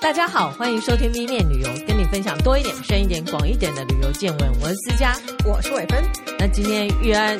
[0.00, 4.52] 大家好，欢迎收听 B 面旅游，跟你分享多一点、深一点、广一点的旅游见闻。
[4.60, 5.12] 我是思佳，
[5.44, 6.02] 我是伟芬。
[6.38, 7.36] 那今天玉安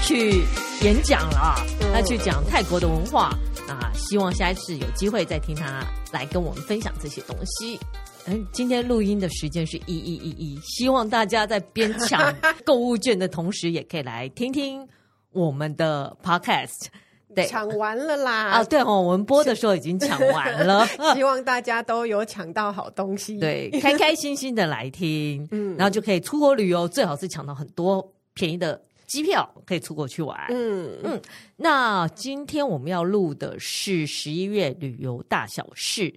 [0.00, 0.42] 去
[0.82, 1.56] 演讲了，
[1.92, 3.36] 他去讲泰国的文化
[3.68, 7.78] 啊，希望下一次有机会再听他来跟我们分享这些东西。
[8.26, 12.34] 嗯，今天录音的时间是一一一一，希望大家在边抢
[12.64, 14.86] 购物券的同时，也可以来听听
[15.32, 16.86] 我们的 podcast。
[17.34, 18.48] 对，抢完了啦！
[18.50, 31.20] 啊，对哦，我们播的时候已经抢完了， 希望大家都有抢到好东西，对，开开心心的来听， 嗯，然后就可以出国旅游，最好是抢到很多便宜的机票，可以出国去玩，嗯嗯。
[31.56, 36.12] 那今天我们要录的是十一月旅游大小事，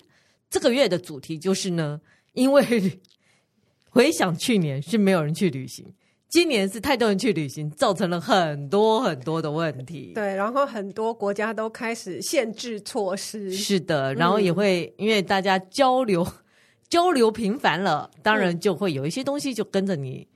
[0.50, 2.00] 这个月的主题就是呢，
[2.34, 2.64] 因为
[3.90, 5.86] 回想去年是没有人去旅行。
[6.34, 10.14] 今年是太多人去旅行，造成了很多很多的问题。
[10.16, 13.52] 对，然后很多国家都开始限制措施。
[13.52, 16.28] 是的，然后也会、嗯、因为大家交流
[16.90, 20.28] 交流频繁了，当然就会有一些东西就跟着你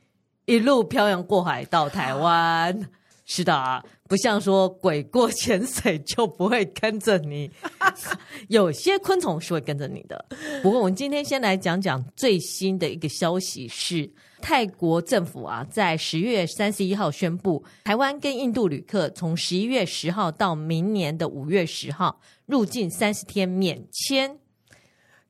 [0.45, 2.71] 一路漂洋过海到台湾。
[2.79, 2.87] 嗯、
[3.25, 7.49] 是的，不像说鬼过潜水就不会跟着你，
[8.49, 10.23] 有些昆虫是会跟着你的。
[10.61, 14.07] 不过我们今天先来讲讲最新的一个消息是。
[14.41, 24.37] 泰国政府啊，在十月三十一号宣布，台湾跟印度旅客从十一月十号到明年的五月十号入境三十天免签，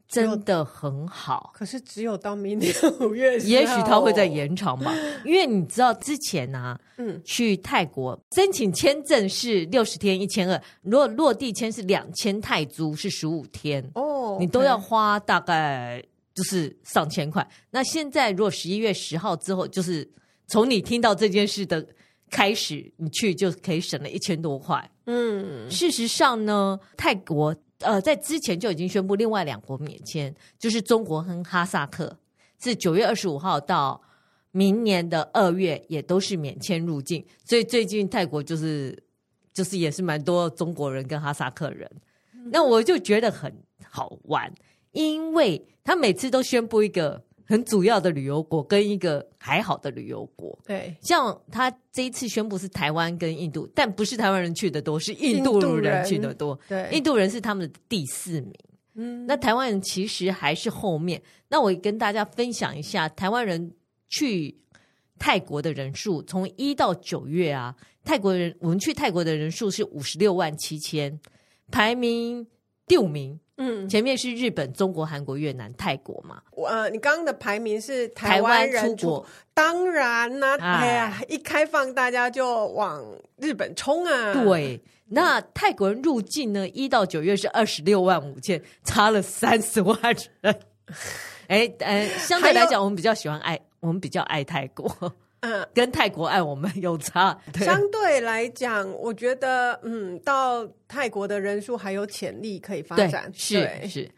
[0.07, 1.51] 真的很好。
[1.53, 4.93] 可是只有到明年五月也许他会再延长吧。
[5.25, 16.03] 因为你知道之前啊，嗯，去泰国申请签证是六十天一千二，如果落地签是两千泰铢是十五天哦，你都要花大概。
[16.37, 17.45] 就是上千块。
[17.71, 20.07] 那现在如果十一月十号之后，就是
[20.45, 21.83] 从你听到这件事的
[22.29, 24.87] 开始，你去就可以省了一千多块。
[25.07, 32.15] 嗯，事实上呢，泰国呃在之前就已经宣布另外两国免签，就是中国和哈萨克，
[32.59, 33.99] 是九月二十五号到
[34.51, 37.25] 明年的二月也都是免签入境。
[37.45, 38.95] 所以最近泰国就是
[39.51, 41.89] 就是也是蛮多中国人跟哈萨克人，
[42.51, 43.51] 那我就觉得很
[43.89, 44.53] 好玩。
[44.93, 56.03] 因为他每次都宣布一个很主要的旅游国跟一个还好的旅游国，对，像他这一次宣布是台湾跟印度，但不是台湾人去的多，是印度人。
[56.03, 58.53] 去的多，对，印度人是他们的第四名，
[58.95, 61.21] 嗯，那台湾人其实还是后面。
[61.47, 63.71] 那我跟大家分享一下台湾人
[64.09, 64.53] 去
[65.17, 71.17] 泰国的人数，从一到九月啊，泰国人我们去泰国的人数是五十六万七千，
[71.71, 72.45] 排名
[72.85, 73.39] 第五名。
[73.57, 76.41] 嗯，前面是日本、中国、韩国、越南、泰国嘛。
[76.67, 83.03] 呃，你刚刚的排名是台湾人出国，当然啦、啊，哎呀，一开放大家就往
[83.37, 84.33] 日本冲啊。
[84.33, 89.97] 对，那泰国人入境呢，一到九月是二十六万五千，差了三十万
[90.41, 90.59] 人。
[91.47, 94.87] 哎，呃，相对来讲，我们比较喜欢爱，我们比较爱泰国。
[95.41, 97.39] 嗯，跟泰国爱我们有差。
[97.55, 103.31] 相对来讲，我觉得，嗯，到泰国的人数还有潜力可以发展。
[103.33, 104.11] 是是，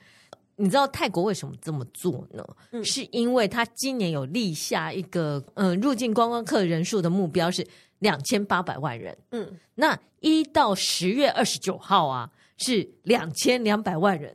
[0.56, 2.44] 你知道泰国为什么这么做呢？
[2.72, 7.66] 嗯，是因为他今年有立下一个，嗯，入境观光客人数的目标是
[8.00, 9.18] 两千八百万人。
[9.32, 14.34] 嗯，那一到十月二十九号啊，是两千两百万人。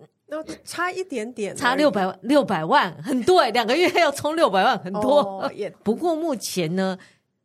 [0.64, 5.20] 差一点点，差六百万，六百万很多哎， 两个月要冲六百万，很多。
[5.22, 5.52] Oh.
[5.84, 6.98] 不过目前呢，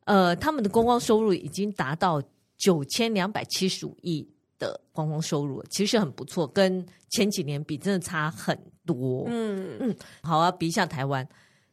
[0.04, 2.20] 呃，他们的观光收入已经达到
[2.56, 4.26] 九千两百七十五亿
[4.58, 9.24] 的观光收入，其实很不错，跟前几年比真的差很多。
[9.28, 11.26] 嗯嗯，好啊，比一下台湾，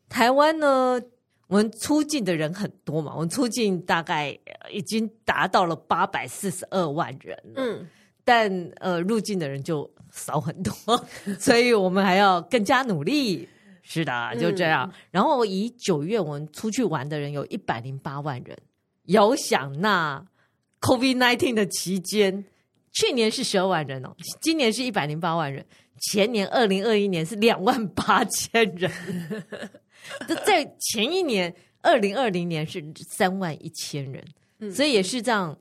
[0.09, 1.01] 台湾呢，
[1.47, 4.37] 我们出境的人很多嘛，我们出境大概
[4.71, 7.41] 已经达到了八百四十二万人。
[7.55, 7.87] 嗯。
[8.23, 8.51] 但
[8.81, 10.73] 呃，入境的人就少很多，
[11.39, 13.47] 所以我们还要更加努力。
[13.89, 14.85] 是的，就这样。
[14.91, 18.57] 嗯、然后以九月我们出去玩的人有一百零八万人，
[19.05, 20.21] 遥想那
[20.81, 22.43] COVID-19 的期间，
[22.91, 25.65] 去年是十二万人哦，今年是一百零八万人，
[26.01, 28.91] 前年二零二一年是两万八千人，
[30.27, 34.21] 这在前一年二零二零年是三万一千人，
[34.59, 35.57] 嗯、所以也是这样，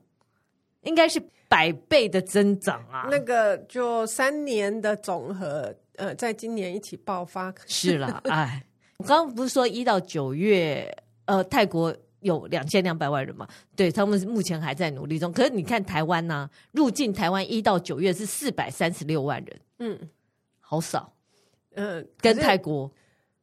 [0.87, 1.21] 应该是。
[1.49, 3.07] 百倍的增长啊！
[3.09, 7.55] 那个就三年的总和，呃，在今年一起爆发。
[7.65, 8.61] 是了， 哎，
[8.97, 10.93] 我刚刚不是说一到九月，
[11.23, 13.47] 呃，泰国有两千两百万人嘛？
[13.77, 15.31] 对，他们目前还在努力中。
[15.31, 19.97] 可是你看台湾呢、啊，入境台湾一到九月是四百三十六万人，嗯，
[20.59, 21.13] 好少，
[21.75, 22.91] 嗯、呃，跟泰国，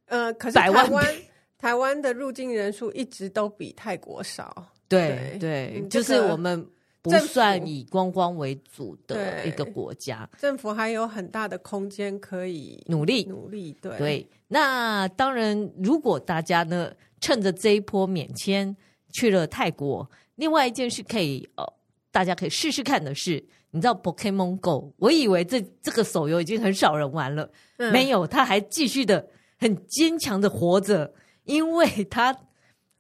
[0.09, 0.87] 呃，可是台湾
[1.57, 4.67] 台湾的入境人数一直都比泰国少。
[4.87, 6.69] 对对，就是我们。
[7.05, 13.77] 不算以观光为主的一个国家，政府还有很大的空间可以努力努力。
[13.83, 16.91] 对对，那当然，如果大家呢
[17.21, 18.75] 趁着这一波免签
[19.13, 21.73] 去了泰国，另外一件事可以呃，
[22.11, 23.33] 大家可以试试看的是，
[23.71, 24.95] 你知道 Pokemon Go？
[24.97, 29.29] 我以为这这个手游已经很少人玩了，嗯、没有，它还继续的
[29.59, 31.13] 很坚强的活着，
[31.45, 32.35] 因为它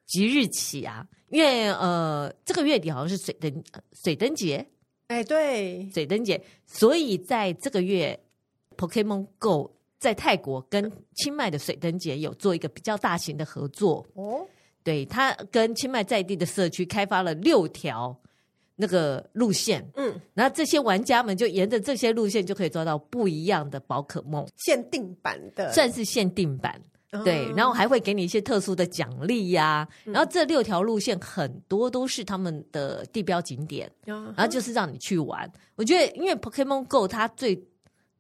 [0.04, 1.06] 即日起啊。
[1.34, 4.64] 因为呃，这个月底好像是水灯水灯节，
[5.08, 8.16] 哎，对，水灯节，所以在这个月
[8.76, 14.06] ，Pokemon Go 在泰国跟清迈的水灯节有做一个比较大型的合作。
[14.14, 14.46] 哦。
[14.84, 18.16] 对，他跟清迈在地的社区开发了六条
[18.76, 26.80] 那个路线，嗯，然后这些玩家们就沿着这些路线就可以抓到不一样的宝可梦，限定版的，算是限定版。
[27.22, 29.86] 对，然后还会给你一些特殊的奖励呀。
[30.04, 35.48] 然后这六条路线很多都是他们的地标景点，然后就是让你去玩。
[35.76, 37.62] 我觉得，因为 Pokemon Go 它最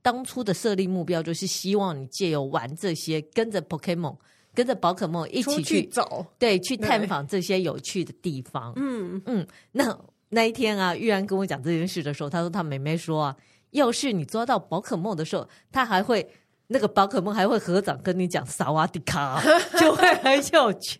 [0.02, 4.16] 当初的设立目标就是希望你借由玩这些，跟着 Pokemon
[4.54, 8.72] 跟着宝可梦一起去走，对，去探访这些有趣的地方。
[8.76, 9.46] 嗯嗯。
[9.72, 9.98] 那
[10.28, 13.36] 那一天啊，玉安跟我讲这件事的时候，他说他妹妹说啊，
[13.70, 16.28] 要是你抓到宝可梦的时候，他还会。
[16.66, 19.42] 那个宝可梦还会合掌跟你讲萨瓦迪卡，
[19.78, 20.98] 就会很有趣。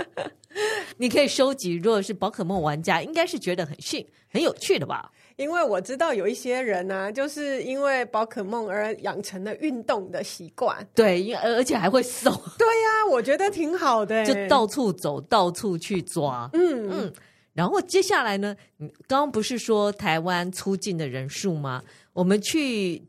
[0.96, 5.10] 你可以收集，如果是宝可梦玩家，应该是觉得很趣、很有趣的吧？
[5.36, 10.86] 因为我知道有一些人呢、啊，就是因为宝可梦而养成了运动的习惯。
[10.94, 12.30] 对，因而且还会瘦。
[12.58, 16.48] 对呀、啊，我觉得挺好的，就到处走，到处去抓。
[16.54, 17.12] 嗯嗯。
[17.52, 21.82] 然后接下来呢，你刚刚不是说台湾出境的人数吗？
[22.14, 23.02] 我们去。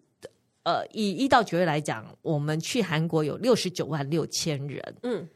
[0.63, 4.95] 呃，以一到九月来讲，我们去韩国有六十九万六千人。
[5.03, 5.27] 嗯，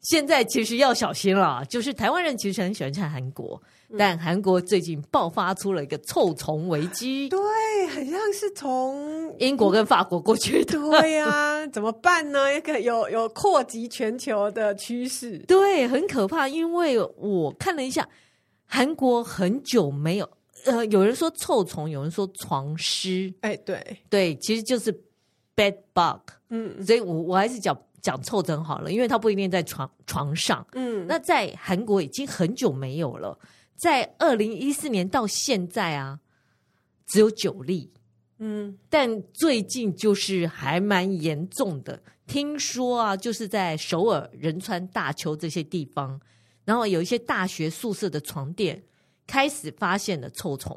[0.00, 3.60] 现在其实要小心了，就是台湾人其实很喜欢去韩国，
[3.90, 7.28] 嗯、但韩国最近爆发出了一个臭虫危机。
[7.28, 7.38] 对，
[7.88, 10.78] 很像是从英国跟法国过去的。
[10.78, 12.54] 对呀、啊， 怎么办呢？
[12.54, 15.38] 一个有有扩及全球的趋势。
[15.48, 18.08] 对，很可怕，因为我看了一下，
[18.64, 20.30] 韩国很久没有。
[20.64, 23.32] 呃，有人说臭虫，有人说床虱。
[23.40, 24.92] 哎，对对，其实就是
[25.54, 26.32] bed bug。
[26.50, 30.66] 嗯，所以我我还是讲讲臭疹好了，因为它不一定在床床上。
[30.72, 33.38] 嗯，那在韩国已经很久没有了，
[33.76, 36.20] 在二零一四年到现在啊，
[37.06, 37.92] 只有九例。
[38.38, 46.20] 嗯，但最近就是还蛮严重的，听说啊，就是在首尔、仁川、大邱这些地方，
[46.64, 48.82] 然后有一些大学宿舍的床垫。
[49.28, 50.76] 开始发现了臭虫，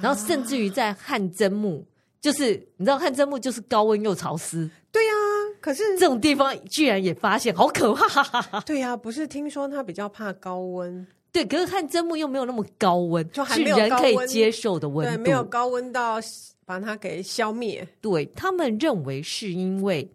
[0.00, 1.84] 然后甚至于在汗蒸木，
[2.20, 5.26] 就是你知道汗蒸木就是高温又潮湿，对呀、啊。
[5.60, 8.60] 可是这种地方居然也发现，好可怕！
[8.60, 16.20] 对呀、啊，不是听说它比较怕高温，对，可是汗蒸木又没有那么高温，就还没有，是人可以接受的温度，对，没有高温到
[16.64, 17.86] 把它给消灭。
[18.00, 20.08] 对，他们认为是因为。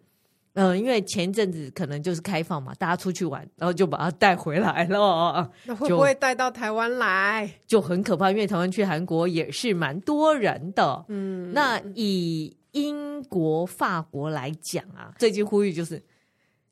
[0.54, 5.50] 嗯，因为前一阵子可能就是开放嘛，大家出去玩，然后就把它带回来了。
[5.64, 7.50] 那会不会带到台湾来？
[7.66, 11.04] 就很可怕，因为台湾去韩国也是蛮多人的。
[11.08, 16.02] 嗯，那以英国、法国来讲啊，最近呼吁就是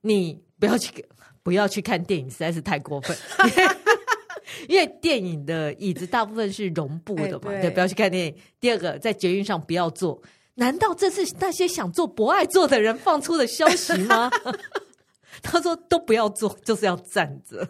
[0.02, 1.04] 你不要去，
[1.42, 3.16] 不要去看电影，实在是太过分。
[4.68, 8.34] 因为电影的椅子大部分是绒布的嘛，对，对，不要去看电影。
[8.60, 10.20] 第二个，在捷运上不要坐。
[10.60, 14.30] 难道这是那些想做不爱做的人放出的消息吗？
[15.42, 17.66] 他说都不要做，就是要站着。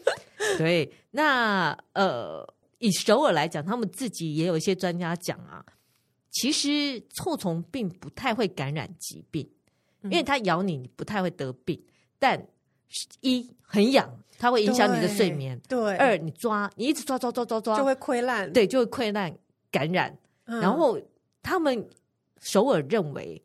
[0.58, 2.46] 对，那呃，
[2.80, 5.64] 以首尔来讲，他们自己也有一些专家讲啊，
[6.32, 9.48] 其实臭虫并不太会感染疾病，
[10.02, 11.82] 因为它咬你，你不太会得病。
[12.18, 12.46] 但
[13.22, 14.06] 一很痒，
[14.38, 15.58] 它会影响你的睡眠。
[15.66, 18.52] 对，二你抓，你一直抓抓抓抓抓，就会溃烂。
[18.52, 19.34] 对，就会溃烂
[19.70, 20.14] 感染。
[20.44, 21.00] 嗯、然后
[21.42, 21.88] 他们。
[22.44, 23.42] 首尔认为，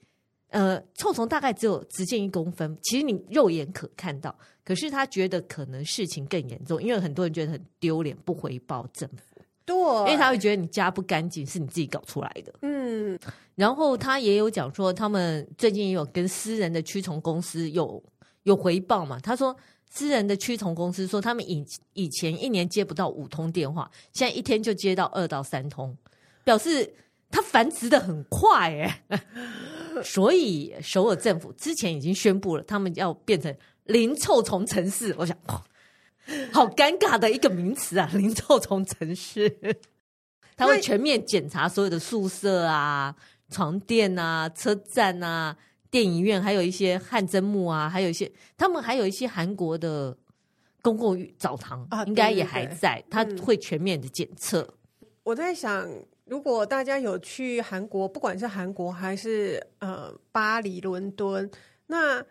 [0.49, 4.35] 呃，臭虫大概只有直径一公分，其实你肉眼可看到。
[4.63, 9.41] 可是他觉得可能事情更严重，因为很多人觉得很丢脸，不回报政府。
[9.65, 12.53] 对，因为他会觉得你家不干净，是你自己搞出来的。
[12.61, 13.17] 嗯，
[13.55, 18.03] 然后他也有讲说，他们最近也有跟私人的驱虫公司有
[18.43, 19.19] 有回报嘛。
[19.21, 19.55] 他说，
[19.89, 25.95] 私人的驱虫公司说，他们以以前一年接不到五通电话，现在一天就接到二到三通，
[26.43, 26.93] 表示。
[27.31, 29.03] 它繁殖的很快哎，
[30.03, 33.55] 所以首尔政府之前已经宣布了，他们要变成
[33.85, 35.13] 零臭虫城市。
[35.17, 35.61] 我想，哦，
[36.51, 39.57] 好尴尬的一个名词啊， 零臭虫城市。
[40.57, 43.15] 他会全面检查所有的宿舍啊、
[43.49, 45.55] 床垫啊、车站啊、
[45.89, 50.17] 电影院，还有一些汗蒸木啊，还有一些他们还有一些韩国的
[50.81, 54.67] 公共澡堂应该也还在，他会全面的检测。
[55.23, 55.87] 我在想，
[56.29, 61.49] 如果大家有去韩国，不管是韩国还是呃巴黎、伦敦，
[61.87, 62.23] 那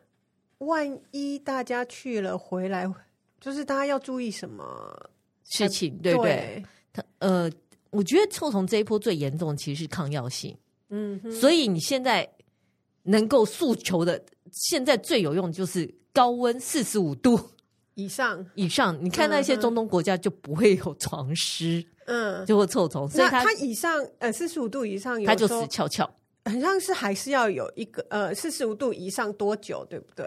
[0.59, 2.89] 万一大家去了回来，
[3.41, 5.11] 就是大家要注意什么？
[5.45, 6.63] 事情，对不对？
[6.93, 7.51] 他呃，
[7.91, 10.57] 我觉得臭虫这一波最严重其实是抗药性，
[10.91, 12.29] 嗯哼，所以你现在
[13.03, 17.41] 能够诉求的，现在最有用的就是高温四十五度
[17.99, 21.85] 以上以上，你看那些中东国家就不会有床虱。
[22.07, 26.09] 嗯，就会臭虫，所以它它以上呃四十五度以上，它就死翘翘。
[26.45, 30.27] 好像是还是要有一个呃四十五度以上多久，对不对？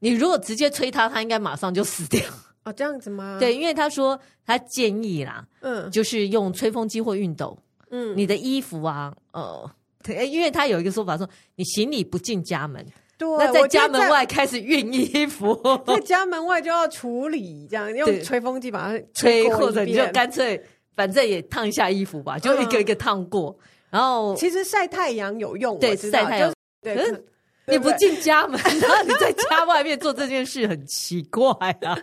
[0.00, 2.20] 你如果直接吹它，它应该马上就死掉。
[2.64, 3.38] 哦，这样子吗？
[3.38, 7.56] 对，因为他说他建议啦，嗯，就是用吹风机或熨斗，
[7.90, 9.70] 嗯，你的衣服啊，呃，
[10.02, 12.84] 对，因为他有一个说法说，你行李不进家门。
[13.18, 23.50] 对，那在家门外开始熨衣服， 在家门外就要处理，这样用吹风机把它吹，或者你就干脆反正也烫一下衣服吧，就一个一个烫过。
[23.58, 26.52] 嗯、然后其实晒太阳有用，对，晒太阳。
[26.80, 27.24] 对，可是
[27.66, 31.50] 你不进家门，然后你在家外面做这件事很奇怪
[31.82, 31.98] 啊。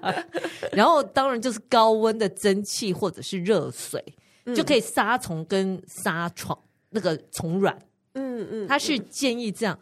[0.73, 4.03] 然后当然就是高温的蒸汽或者是热水，
[4.43, 6.57] 嗯、就可以杀虫跟杀虫
[6.89, 7.73] 那个虫卵。
[8.15, 9.79] 嗯嗯，他是建议这样。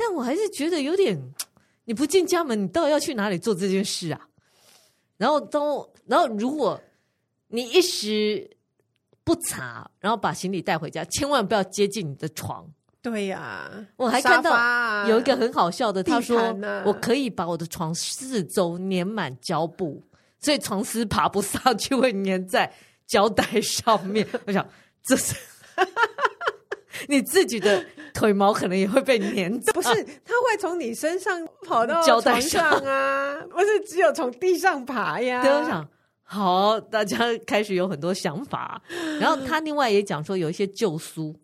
[0.00, 1.20] 但我还是觉得有点，
[1.84, 4.28] 你不进家门，你到底要去哪里做这件事啊？
[5.18, 6.80] 然后都，然后如果
[7.48, 8.50] 你一时
[9.22, 12.66] 不查，然后把行李带回家，千万不要接近你的床。
[13.02, 16.38] 对呀、啊，我还看到有一个很好笑的，他说
[16.86, 20.02] 我可以把我的床四周粘满胶布，
[20.38, 22.72] 所以床丝爬不上去，会粘在
[23.06, 24.26] 胶带上面。
[24.46, 24.66] 我想
[25.04, 25.34] 这是。
[27.08, 29.88] 你自己的腿毛可能也会被粘着，不是？
[30.24, 35.42] 它会从你身上跑到 床上啊， 不是只有从地上爬呀？
[35.42, 35.88] 对，我想，
[36.22, 38.82] 好，大家开始有很多想法。
[39.20, 41.34] 然后他另外也讲说，有一些旧书，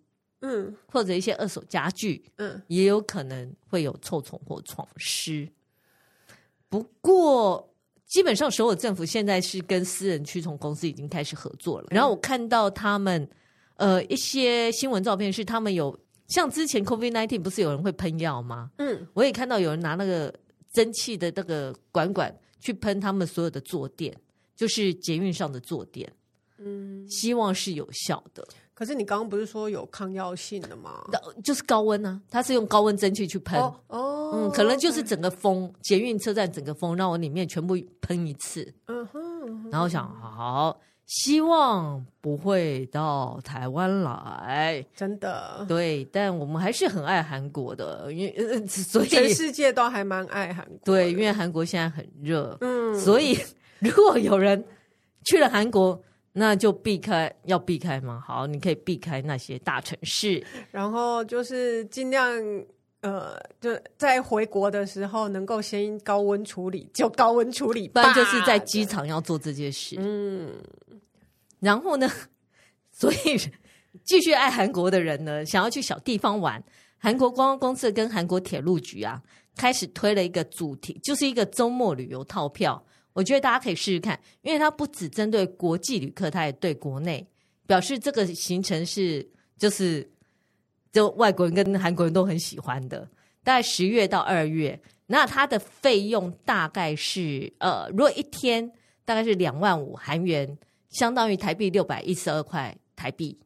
[0.41, 5.49] 嗯，或者一些二手家具，嗯，也有可能会有臭虫或床虱。
[6.69, 7.73] 不过，
[8.07, 11.87] 基本上所有政府现在是跟私人驱虫公司已经开始合作了。
[11.91, 13.29] 然后我看到他们。
[13.79, 15.95] 呃，一些新闻照片是他们有
[16.29, 18.71] 像之前 COVID nineteen 不是有人会喷药吗？
[18.79, 20.33] 嗯，我也看到有人拿那个
[20.73, 24.17] 蒸汽的那个管管去喷他们所有的坐垫，
[24.55, 26.13] 就是捷运上的坐垫。
[26.59, 28.47] 嗯，希望是有效的。
[28.75, 31.03] 可是你刚刚不是说有抗药性的吗？
[31.43, 33.59] 就是高温呢、啊，它是用高温蒸汽去喷。
[33.59, 38.75] 哦，哦嗯，可能就是整个风，捷运车站整个风让我里面全部喷一次。
[38.87, 40.79] 嗯哼，嗯哼，然后想好。
[41.07, 45.65] 希望不会到台湾来，真的。
[45.69, 50.79] 对，但我们还是很爱韩国的，因为所以全世界都还蛮爱韩国。
[50.85, 53.39] 对，因为韩国现在很热，嗯，所以
[53.79, 54.63] 如果有人
[55.25, 56.01] 去了韩国，
[56.33, 58.23] 那就避开，要避开吗？
[58.27, 62.35] 好，你可以避开那些大城市，然后就是尽量。
[63.03, 69.95] 呃，就在回国的时候，能够先高温处理，就高温处理，不然就是在机场要做这件事。
[70.01, 70.51] 嗯，
[71.61, 72.11] 然后呢，
[72.93, 73.17] 所以
[74.05, 76.63] 继续爱韩国的人呢，想要去小地方玩，
[76.99, 79.23] 韩国观光公司跟韩国铁路局啊，
[79.57, 82.85] 开始推了一个主题，就是一个周末旅游套票。
[83.13, 87.27] 我觉得大家可以试试看，因为它不只针对国际旅客，它也对国内
[87.67, 90.11] 表示这个行程是就是。
[90.93, 93.07] 就外国人跟韩国人都很喜欢的，
[93.45, 98.73] 大概十月到二月，那它的费用大概是呃，如果一天
[99.05, 100.57] 大概是两万五韩元，
[100.89, 103.39] 相当于台币六百一十二块台币。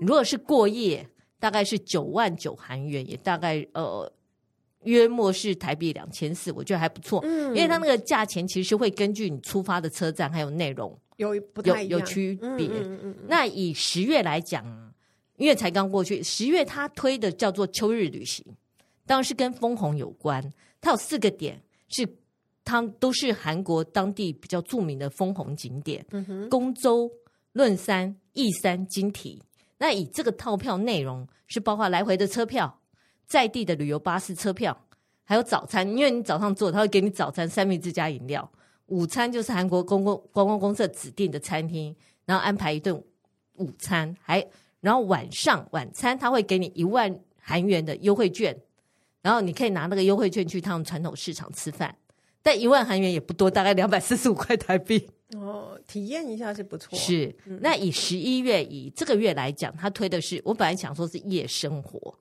[0.00, 1.08] 如果是过夜，
[1.38, 4.10] 大概是九万九韩元，也大概呃
[4.84, 7.20] 约莫是台币两千四，我觉得还不错。
[7.24, 12.68] 嗯，因为它那个价钱其实会根据你出发的车站还有内容有不太有有区别。
[12.68, 14.64] 嗯嗯，那以十月来讲。
[15.38, 18.42] 因为才刚过去，十月他推的叫做秋日旅行，
[19.04, 20.42] 当然是跟枫红有关。
[20.80, 22.08] 它有四个点，是
[22.66, 27.08] 它都是韩国当地比较著名的枫红景点，嗯哼，公州、
[27.52, 29.40] 论山、义山、金体。
[29.78, 32.80] 那以这个套票内容是包括来回的车票、
[33.26, 34.76] 在地的旅游巴士车票，
[35.22, 35.88] 还有早餐。
[35.88, 38.42] 因为你早上坐，他会给你早餐三明治加饮料；
[38.86, 41.94] 午餐就是韩国公共观光公社指定的餐厅，
[42.24, 43.00] 然后安排一顿
[43.54, 44.44] 午餐，还。
[44.80, 48.56] 然后晚上晚餐他会给你一万韩元的优惠券，
[49.22, 51.96] 然后你可以拿那个优惠券去他们传统市场吃饭，
[52.46, 55.04] 但一万韩元也不多，大概两百四十五块台币。
[55.34, 56.96] 哦，体验一下是不错。
[56.96, 62.16] 是，嗯、那以十一月以这个月来讲，他推的是我本来想说是夜生活，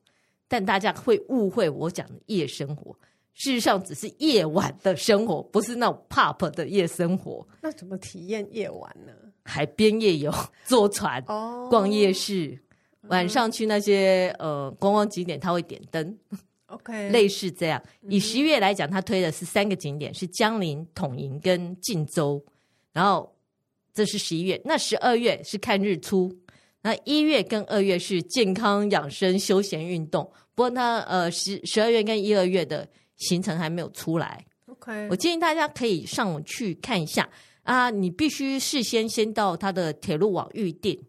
[0.47, 2.91] 但大家会误会我讲的夜生活。
[3.35, 7.47] 事实上只是夜晚的生活，不是那种 pop 的夜生活。
[7.61, 9.13] 那怎么体验夜晚呢？
[9.43, 12.57] 海边夜游，坐船，哦，逛夜市，
[13.09, 16.17] 晚上去那些呃观光景点，他会点灯。
[16.75, 17.81] OK，类似这样。
[18.07, 22.43] 以十一月来讲，他推的是三个景点，是江陵、统营跟晋州。
[22.93, 23.35] 然后
[23.93, 26.31] 这是十一月，那十二月是看日出。
[26.81, 30.23] 那一月跟二月是健康养生、休闲运动。
[30.53, 32.87] 不过他呃十十二月跟一二月的。
[33.17, 37.29] 行程还没有出来，OK，我建议大家可以上网去看一下
[37.63, 37.89] 啊。
[37.89, 41.01] 你必须事先先到他的铁路网预定。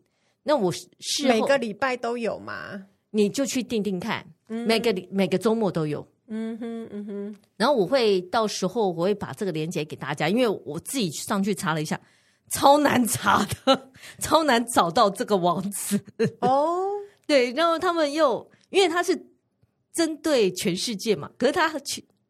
[0.45, 2.87] 那我是每个礼拜都有吗？
[3.11, 6.07] 你就去订订看，嗯、每个每个周末都有。
[6.29, 7.37] 嗯哼嗯哼。
[7.57, 12.01] 然后我会到时候我会把这个链接给大家，因为我自己上去查了一下，
[12.51, 16.01] 超难查的，超难找到这个网址。
[16.41, 16.85] 哦，
[17.27, 19.27] 对，然后他们又因为他是。
[19.97, 21.73] 针对全世界嘛，可是它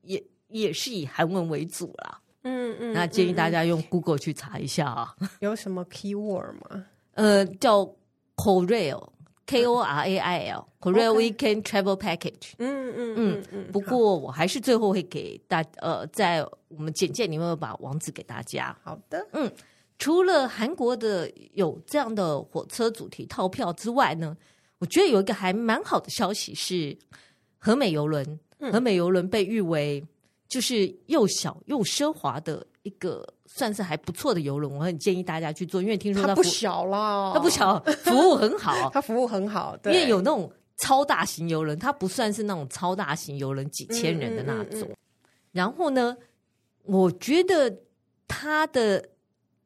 [0.03, 2.21] 也也是以韩文为主啦。
[2.45, 5.17] 嗯嗯，那建议大家用 Google 去查一下啊。
[5.41, 6.85] 有什么 keyword 吗？
[7.15, 7.85] 呃，叫
[9.47, 12.53] Korail，K O R A I L，Korail Weekend Travel Package。
[12.59, 13.73] 嗯嗯嗯嗯。
[13.73, 18.77] 不过我还是最后会给大呃，在我们简介里面把网址给大家。
[18.83, 19.27] 好的。
[19.33, 19.51] 嗯，
[19.99, 24.37] 除了韩国的有这样的火车主题套票之外呢，
[24.79, 26.97] 我觉得有一个还蛮好的消息是。
[27.59, 28.39] 和美邮轮，
[28.71, 30.01] 和美邮轮被誉为
[30.47, 34.73] 就是又小又奢华的一个，算是还不错的游轮。
[34.73, 39.77] 我很建议大家去做，因为听说它，不小啦，它不小，服务很好， 它服务很好。
[39.79, 44.83] 对，因为有那种超大型游轮，它不算是那种超大型游轮，几千人的那种。
[44.83, 44.97] 嗯嗯嗯、
[45.53, 46.17] 然后呢，
[46.85, 47.77] 我觉得
[48.29, 49.11] 它的。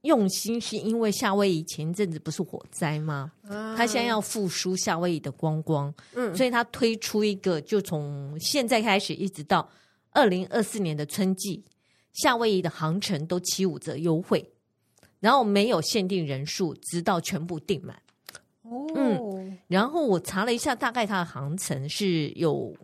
[0.05, 3.31] 用心是因为夏威夷前一阵子不是火灾吗？
[3.47, 9.69] 啊、他现在要复苏夏威夷的观光，嗯，所以他推出一个，就从现在开始一直到
[10.13, 11.63] 二零二四年的春季，
[12.13, 14.51] 夏威夷的航程都七五折优惠，
[15.19, 17.97] 然后没有限定人数，直到全部订满。
[18.63, 22.77] 哦，嗯，然后我查了一下，大概它的航程是有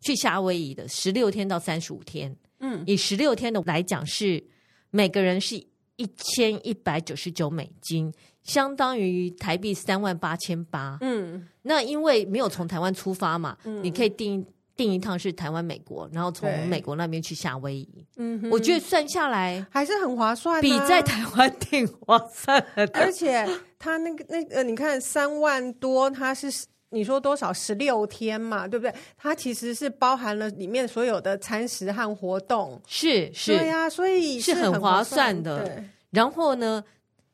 [0.00, 4.42] 去夏威夷的十六天到三十五天，嗯，以十六天的来讲是
[4.90, 5.66] 每个人是。
[6.00, 8.14] 一千一百九十九美金，
[8.44, 10.96] 相当于台币三万八千八。
[11.00, 14.46] 嗯，那因为没有从台湾出发嘛，嗯、你可以订
[14.78, 18.06] 订一趟是台湾美国，然后从美国那边去夏威夷。
[18.16, 22.64] 嗯哼，我觉得算下来还是很划算，比在台湾订划算。
[22.94, 23.46] 而且
[23.78, 26.50] 他那个那个，你看三万多，他是。
[26.90, 27.52] 你说多少？
[27.52, 28.94] 十六天嘛，对不对？
[29.18, 35.66] 它其实是包含了里面所有的餐食和活动，是是，对呀、啊，所以是很划算的。
[35.66, 36.82] 对然后呢，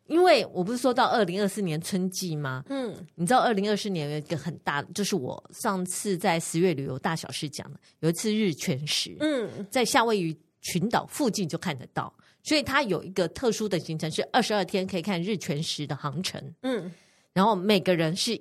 [0.07, 2.63] 因为我不是说到二零二四年春季吗？
[2.69, 12.13] 嗯，你知道二零二四年有一个很大，就是我上次在十月旅游大小事讲的，有一次日全食，嗯，在夏威夷群岛附近就看得到，
[12.43, 16.91] 所以它有一个特殊的行程，是二十二天可以看日全食的航程，嗯，
[17.33, 18.41] 然后每个人是。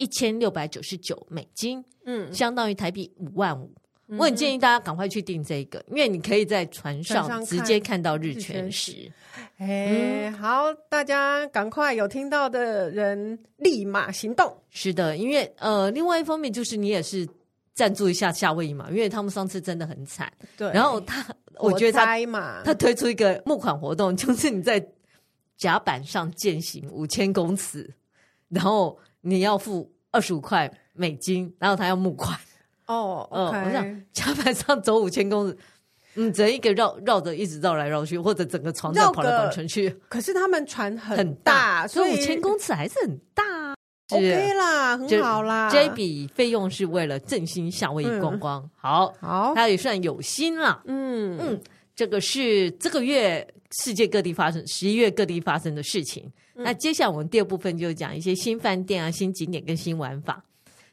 [0.00, 3.70] 一千六百九十九美金，嗯，相当于台币五万五。
[4.10, 9.10] 嗯、我很建议大家赶快去订这个，因为你可以在船上直接看到日全食。
[9.58, 14.54] 哎，嗯、好，大家赶快有听到的人立马行动。
[14.70, 17.26] 是的，因为呃，另外一方面就是你也是
[17.72, 20.30] 赞助一下夏威夷嘛，因为他们上次真的很惨。
[20.56, 21.24] 对，然后他，
[21.58, 24.84] 我觉得他嘛，他推出一个募款活动，就是你在
[25.56, 27.88] 甲板上践行五千公尺，
[28.48, 28.98] 然后。
[29.22, 32.40] 你要付二十五块美金，然后他要募款
[32.94, 33.28] 哦。
[33.30, 35.56] 嗯.我想甲板上走五千公里，
[36.16, 39.88] 嗯，整一个绕绕着一直绕来绕去，或者整个船在跑来跑去。
[40.08, 43.74] 可是他们船很大，所以五千公尺还是很大。
[44.10, 45.70] OK 啦，很好啦。
[45.70, 50.82] 这笔费用是为了振兴夏威夷观光，嗯、好，好，他也算有心了。
[50.86, 51.60] 嗯嗯，
[51.94, 53.46] 这个是这个月
[53.82, 56.28] 世界各地发生，十一月各地发生的事情。
[56.54, 60.44] 那接下来我们第二部分就讲一些新饭店啊、新景点跟新玩法。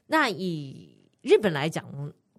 [0.05, 1.85] 那以日本来讲，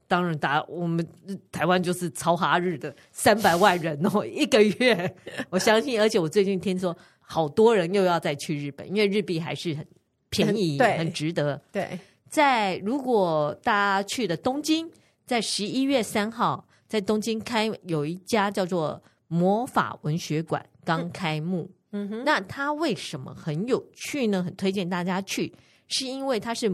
[0.07, 1.07] 当然大家我们
[1.53, 5.17] 台湾就是超哈日的三百万人哦，一个月
[5.51, 9.87] 我相信，而且我最近听说好多人又要再去日本，因为日币还是很
[10.31, 11.61] 便宜，对很值得。
[11.71, 14.91] 对，在如果大家去的东京，
[15.27, 21.63] 在十一月三号在东京开有一家叫做魔法文学馆刚开幕。
[21.63, 24.43] 嗯嗯哼，那它为什么很有趣呢？
[24.43, 25.51] 很推荐大家去，
[25.89, 26.69] 是因为它是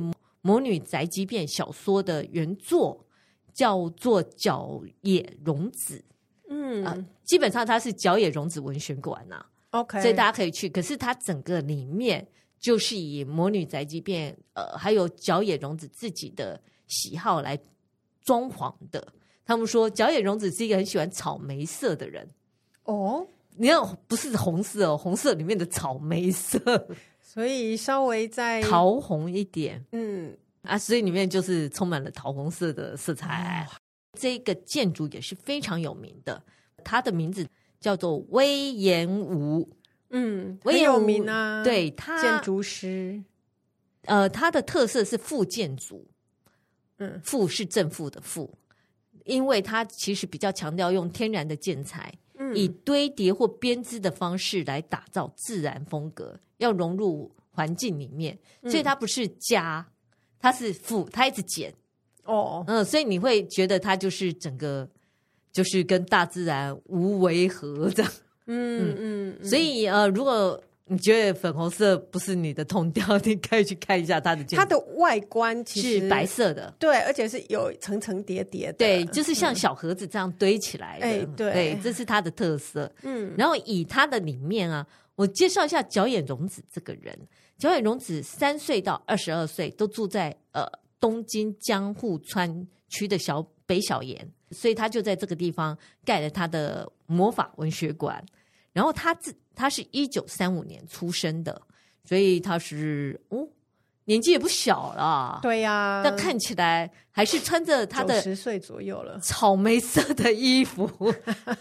[0.46, 3.02] 魔，女宅急便小说的原作，
[3.54, 6.04] 叫做角野荣子。
[6.50, 9.42] 嗯、呃，基本上它是角野荣子文学馆呐。
[9.70, 10.68] OK，所以大家可以去。
[10.68, 12.26] 可是它整个里面
[12.60, 17.58] 就是以魔女宅急便，呃，还有角野荣子自己的喜好来
[18.20, 19.14] 装潢的。
[19.46, 22.28] 他们说角野荣子是一个很喜欢草莓色的人。
[22.84, 23.26] 哦，
[23.56, 26.58] 你看，不是红色哦，红色里面的草莓色，
[27.34, 29.84] 所以稍微再桃红一点。
[29.90, 33.66] 嗯啊，所以里面就是充满了桃红色的色彩。
[33.68, 33.74] 哦、
[34.16, 36.40] 这个建筑也是非常有名的，
[36.84, 37.44] 它的名字
[37.80, 39.68] 叫做威严吴。
[40.10, 41.64] 嗯，很有名啊。
[41.64, 43.20] 对，他建筑师，
[44.02, 46.06] 呃，它的特色是复建筑。
[46.98, 48.56] 嗯，复是正负的复，
[49.24, 52.23] 因为它其实比较强调用天然的建材，嗯，
[52.54, 59.86] 以堆叠或编织的方式来打造自然风格，要融入环境里面，所以它不是加，
[60.38, 61.74] 它是负，它一直减。
[62.24, 64.88] 哦，嗯，所以你会觉得它就是整个
[65.52, 68.12] 就是跟大自然无违和这样。
[68.46, 74.44] 嗯嗯，嗯，所以呃，如果你觉得粉红色不是你的痛调，你可以去看一下它的。
[74.44, 81.06] 它的外观其实是白色的，对，而且是有层层叠叠的，对，就是像小盒子这样堆起来的。
[81.06, 82.92] 嗯、对，对，这是它的特色。
[83.02, 87.18] 嗯，然后以它的里面啊，我介绍一下角野荣子这个人。
[87.56, 90.66] 角野荣子三岁到二十二岁都住在呃
[91.00, 98.22] 东京江户川区的小北小岩，所以他就在这个地方盖了他的魔法文学馆。
[98.74, 101.62] 然后他自他是一九三五年出生的，
[102.04, 103.48] 所以他是哦，
[104.04, 105.38] 年纪也不小了。
[105.40, 110.90] 对呀、啊，但看起来还是穿着他的十岁左右了草莓色的衣服，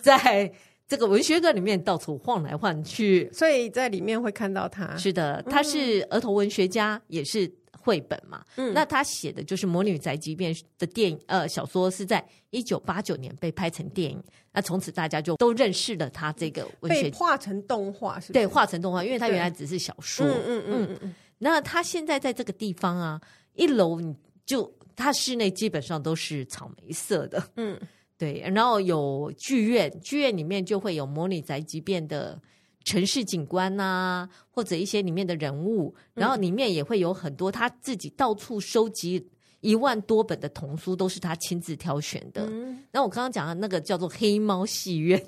[0.01, 0.51] 在
[0.87, 3.29] 这个文学馆里面到处晃来晃去。
[3.31, 4.97] 所以在里面会看到他。
[4.97, 7.49] 是的，他是儿童文学家，嗯、也是。
[7.83, 18.33] 绘本嘛，嗯，那他写的就是《魔女宅急便》的电影，呃，小说是在一九八九年被拍成电影，那从此大家就都认识了他这个文学，被画成动画，是是？
[18.33, 21.15] 对，画成动画，因为他原来只是小说，嗯嗯嗯嗯，嗯。
[21.39, 23.19] 那他现在在这个地方啊，
[23.55, 24.15] 一楼你
[24.45, 27.77] 就他室内基本上都是草莓色的，嗯，
[28.17, 32.41] 对，然后有剧院，剧院里面就会有《魔女宅急便》的。
[32.83, 39.25] 城市景观呐、啊，或者一些里面的人物，然后里面也会有很多他自己到处收集
[39.61, 42.45] 一万多本的童书，都是他亲自挑选的。
[42.45, 45.25] 嗯、然后我刚刚讲的那个叫做黑猫戏院，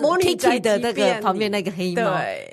[0.00, 2.02] 魔女宅急便的那个旁边那个黑猫。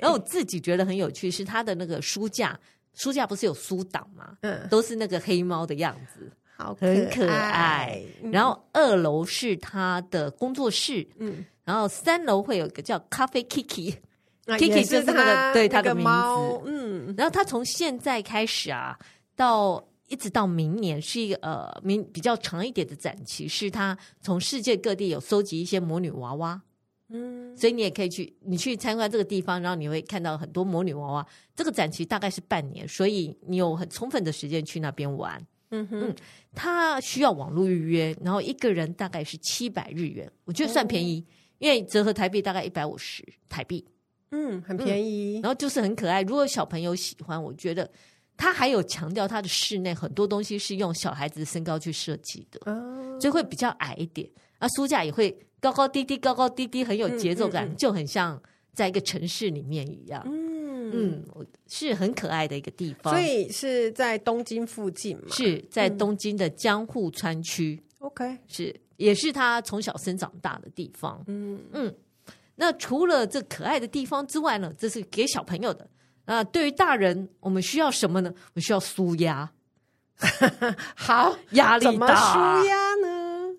[0.00, 2.60] 然后我自己觉得很有趣，是他的那个书架，
[2.92, 4.36] 书架不是有书挡吗？
[4.42, 8.02] 嗯，都是那个黑猫的样子，好可很可爱。
[8.22, 13.94] 嗯、然后二楼是他的工作室，嗯，然后三楼会有一个叫咖啡 Kiki。
[14.46, 16.10] Kiki 就是他的对他的名字，
[16.66, 18.98] 嗯，然后他从现在开始啊，
[19.36, 26.60] 到一直到明年是一个呃明比较长一点的展期，是他从世界各地有收集一些魔女娃娃，
[27.10, 31.26] 嗯，所以你也可以去，你去参观这个地方，然后你会看到很多魔女娃娃。
[31.54, 36.16] 这个展期大概是半年，所以你有很充分的时间去那边玩，嗯哼，嗯，
[36.52, 41.24] 他需要网络预约，然后一个人大概是七百日元，我觉得算便宜，
[41.58, 43.86] 因为折合台币大概一百五十台币。
[44.32, 46.22] 嗯，很便宜，嗯，然后就是很可爱。
[46.22, 47.88] 如果小朋友喜欢，我觉得
[48.36, 54.28] 他还有强调他的室内很多东西是用小孩子的身高去设计的，哦，所以会比较矮一点。
[54.58, 58.40] 啊，书架也会高高低低，高高低低，很有节奏感，嗯嗯嗯，就很像
[58.72, 60.22] 在一个城市里面一样。
[60.26, 63.12] 嗯嗯，是很可爱的一个地方。
[63.12, 65.24] 所以是在东京附近嘛？
[65.30, 67.80] 是在东京的江户川区。
[67.98, 71.22] OK，嗯，是也是他从小生长大的地方。
[71.26, 71.94] 嗯嗯。
[72.56, 75.88] 那除了这可爱的地方之外呢，这是给小朋友的。
[76.24, 78.30] 那，对于大人，我们需要什么呢？
[78.32, 79.50] 我们需要舒压。
[80.94, 81.90] 好，压力大。
[81.90, 83.56] 怎么舒压呢？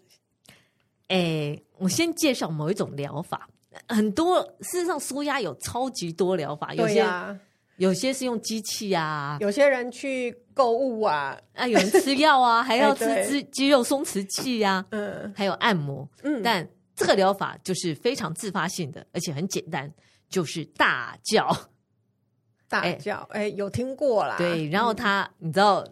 [1.09, 3.49] 哎，我先介绍某一种疗法。
[3.89, 6.73] 很多事实上，舒压有超级多疗法。
[6.73, 7.37] 有些、啊、
[7.77, 16.69] 有些是用机器啊，有些人去购物啊，啊，有人吃药啊，还要 吃肌肌肉松弛剂呀，嗯，还有按摩，嗯，但。
[16.95, 19.91] 这个疗法就是非常自发性的，而且很简单，
[20.29, 21.55] 就是大叫，
[22.67, 23.27] 大叫。
[23.31, 24.37] 哎，有听过啦。
[24.37, 25.83] 对，然后他，嗯、你知道，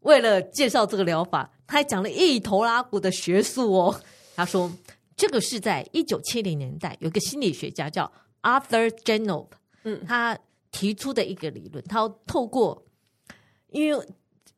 [0.00, 4.00] 为了介绍这个疗法，他还讲了一头拉骨的学术哦。
[4.34, 4.72] 他说，
[5.16, 8.10] 这个是在一九七零年代，有个心理学家叫
[8.42, 9.46] Arthur Janov，
[9.84, 10.36] 嗯，他
[10.72, 12.84] 提出的一个理论，他透过，
[13.68, 14.06] 因为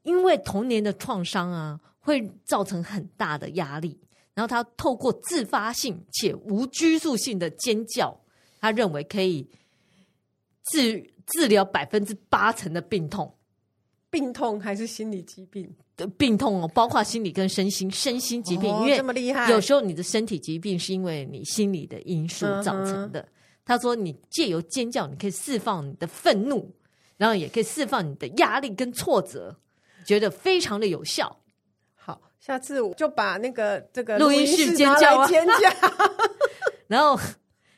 [0.03, 4.01] 因为童年的创伤啊，会造成很大的压力。
[4.35, 8.19] 然后他透过自发性且无拘束性的尖叫，
[8.61, 9.49] 他认为可以
[10.73, 13.33] 治治疗百分之八成的病痛，
[14.11, 19.51] 病痛还是心理疾病的病痛哦，包括心理跟身心身心疾病，哦、因为这么厉害。
[19.51, 23.21] 有时候你的身体疾病是因为你心理的因素造成的。
[23.21, 23.29] 嗯、
[23.65, 26.71] 他说，你借由尖叫，你可以释放你的愤怒，
[27.17, 29.57] 然后也可以释放你的压力跟挫折，
[30.05, 31.41] 觉得非常的有效。
[32.45, 35.55] 下次我就把那个这个录音室尖叫啊，尖叫。
[36.87, 37.19] 然后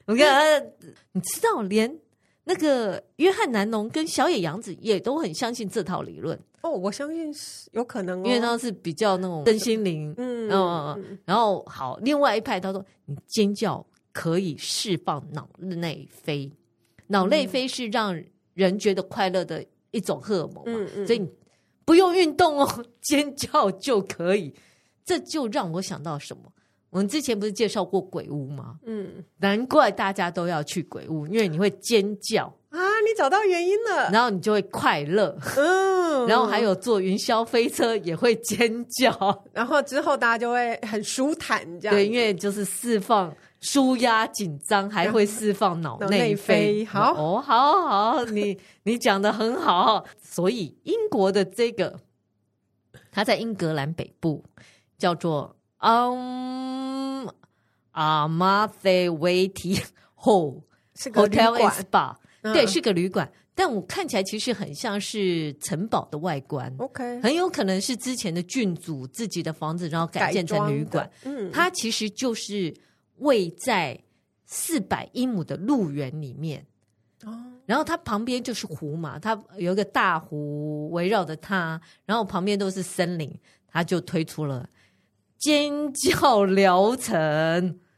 [0.07, 0.72] 我看，
[1.12, 1.96] 你知道，连
[2.42, 6.37] 那个约翰南农跟小野洋子也都很相信这套理论。
[6.62, 11.18] 哦，我相信是有可能，哦，因为他是比较那种身心灵，嗯嗯。
[11.24, 16.50] 然后好，另外一派他说，你尖叫可以释放脑内啡，
[17.07, 18.20] 脑内啡是让
[18.55, 21.31] 人觉得快乐的一种荷尔蒙嘛，嗯、所以你
[21.87, 24.55] 不用运动哦， 尖叫就可以。
[25.05, 26.53] 这就让我想到什么？
[26.90, 28.79] 我们之前不是介绍过鬼屋吗？
[28.85, 33.00] 嗯，难怪大家都要去鬼屋，因为你会尖叫啊！
[33.00, 35.36] 你找到原因了，然后你就会快乐。
[35.56, 43.34] 嗯，然后还有坐云霄飞车也会尖叫，然后之后大家就会很舒坦，这样对，因为就是释放。
[43.58, 46.84] 舒压紧张，还会释放脑内啡。
[46.84, 50.04] 好哦，好好，你你讲的很好。
[50.22, 51.98] 所以英国的这个，
[53.10, 54.44] 它在英格兰北部，
[54.98, 57.26] 叫做嗯
[57.92, 59.80] 阿马菲维提
[60.20, 60.62] Hall，
[60.94, 61.36] 是个旅
[62.52, 62.64] 馆。
[62.64, 63.30] 对，是个旅馆。
[63.54, 66.74] 但我看起来其实很像是城堡的外观。
[66.78, 71.11] OK，很有可能是之前的郡主自己的房子，然后改建成旅馆。
[71.24, 72.74] 嗯，它其实就是。
[73.20, 73.98] 位在
[74.44, 76.66] 四百英亩的鹿园里面，
[77.24, 77.32] 哦，
[77.64, 83.35] 然后它旁边就是湖嘛，它有一个大湖围绕着它，然后旁边都是森林，
[83.66, 84.68] 它就推出了
[85.38, 87.16] 尖叫疗程。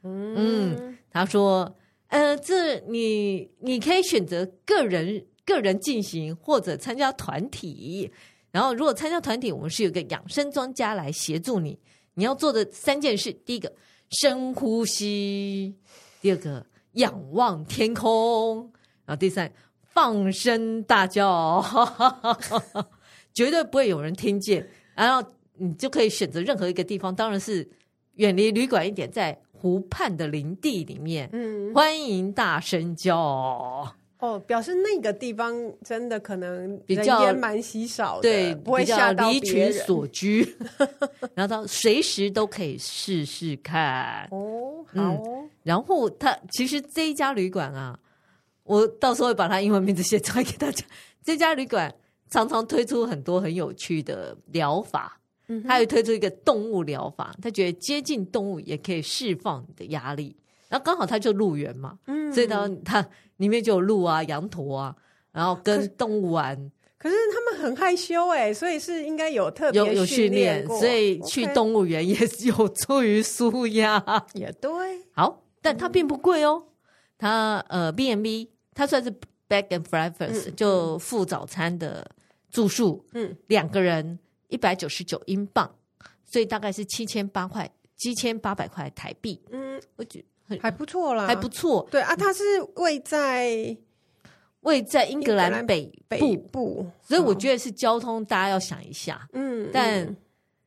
[0.04, 1.76] 嗯，嗯，他说，
[2.08, 8.10] 呃，这你你可以选择个人个人进行，或者参加团体。
[8.50, 11.78] 然后如果参加团体，我们是有个养生专家来协助你。
[12.14, 13.72] 你要做的三件事，第一个。
[14.10, 15.76] 深呼吸，
[16.22, 18.72] 第二个仰望天空，
[19.04, 21.62] 然后第三放声大叫，
[23.34, 24.66] 绝对不会有人听见。
[24.94, 27.68] 然后你就可以选择任何一个地方，当然是
[28.14, 33.94] 远离旅馆一点，在湖畔的林地里面，嗯，欢迎大声叫。
[34.20, 40.56] 哦，表示那个地方真的可能比较蛮稀少的，对，不会吓到离群所居。
[41.34, 45.50] 然后他随时都可以试试看哦，好哦、嗯。
[45.62, 47.96] 然后他其实这一家旅馆啊，
[48.64, 50.84] 我到时候会把他英文名字写出来给大家。
[51.22, 51.94] 这家旅馆
[52.28, 60.37] 常常推出很多很有趣的疗法，嗯，他有推出一个动物疗法，他觉得接近动物也可以释放你的压力。
[60.68, 63.06] 然后刚好他就鹿园嘛，嗯，所以呢，他
[63.38, 64.94] 里面就有鹿啊、羊驼啊，
[65.32, 66.70] 然后跟动物玩。
[66.98, 74.04] 可是，他们很害羞哎，所以是应该有特别有有训练，所以去动物园也有助于舒压。
[74.34, 74.70] 也对，
[75.12, 76.64] 好，但它并不贵哦。
[77.16, 79.11] 它呃，B&B 它算是
[79.48, 82.04] bed and breakfast，嗯，就付早餐的
[82.50, 85.74] 住宿，嗯，两个人一百九十九英镑，
[86.24, 89.40] 所以大概是七千八块，七千八百块台币。
[89.50, 90.24] 嗯，我觉得。
[90.62, 91.87] 还不错啦，还不错。
[91.90, 92.42] 对啊，它是
[92.76, 93.76] 位在
[94.61, 99.28] 位在英格兰北部，北部，所以我觉得是交通，大家要想一下。
[99.34, 100.16] 嗯，但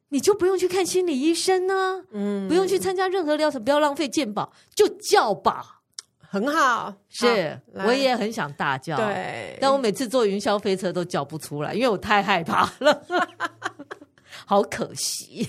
[0.09, 5.80] 你就不用去看心理医生呢，嗯，不用去参加任何疗程，不要浪费健保，就叫吧，
[6.31, 6.93] 很好。
[7.09, 13.03] 是，我也很想大叫，对，但我每次坐云霄飞车都叫不出来，因为我太害怕了。
[14.47, 15.45] 好可惜，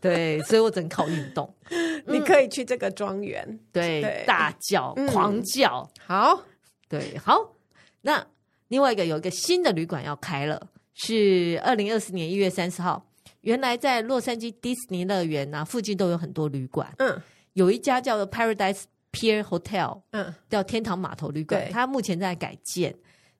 [0.00, 1.52] 对，所以我只能靠运动。
[2.06, 6.40] 你可以去这个庄园，对，大叫、狂叫，好，
[6.88, 7.56] 对，好。
[8.02, 8.24] 那
[8.68, 13.04] 另外一个有一个新的旅馆要开了，是二零二四年一月三十号。
[13.40, 17.20] 原来在洛杉矶迪士尼乐园啊附近都有很多旅馆，嗯，
[17.54, 18.82] 有一家叫做 Paradise
[19.16, 22.94] Pier Hotel，嗯，叫天堂码头旅馆，它目前在改建，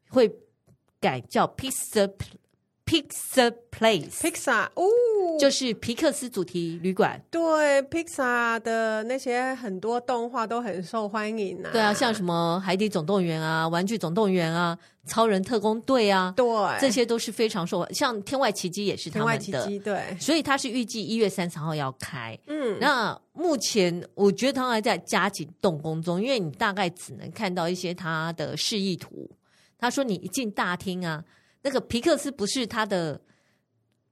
[0.08, 0.34] 会
[0.98, 1.46] 改叫
[2.87, 3.07] Pixar。
[3.07, 4.85] Pixar Place，Pixar 哦，
[5.38, 7.20] 就是皮克斯主题旅馆。
[7.31, 11.68] 对，Pizza 的那些很多动画都很受欢迎啊。
[11.72, 14.79] 对啊，像什么《海底总动员》啊，《玩具总动员》啊，
[15.11, 16.46] 《超人特工队》啊，对，
[16.81, 17.94] 这些都是非常受欢迎。
[17.94, 19.38] 像《天外奇迹》也是他们的。
[19.38, 20.16] 天外奇迹，对。
[20.18, 22.38] 所以他是预计一月三十号要开。
[22.46, 29.29] 嗯，那目前我觉得他还在加紧动工中，因为你大概只能看到一些他的示意图。
[29.79, 31.22] 他说，你一进大厅啊。
[31.66, 33.20] 那个皮克斯不是它的，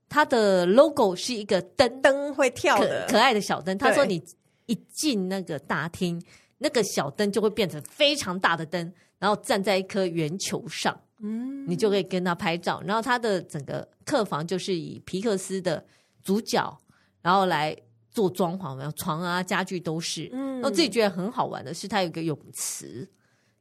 [0.09, 3.79] 它的 logo 是一个灯，灯会跳的可，可爱的小灯。
[3.79, 4.21] 他说你
[4.67, 6.21] 一进那个大厅，
[6.59, 12.83] 那个小灯就会变成非常大的灯，然后站在一颗圆球上，嗯，你就可以跟他拍照。
[12.85, 15.87] 然后他的整个客房就是以皮克斯的
[16.25, 16.77] 主角，
[17.23, 17.77] 然后来
[18.11, 20.29] 做装潢，然后床啊家具都是。
[20.33, 23.09] 嗯，我自己觉得很好玩的是，它有一个泳池，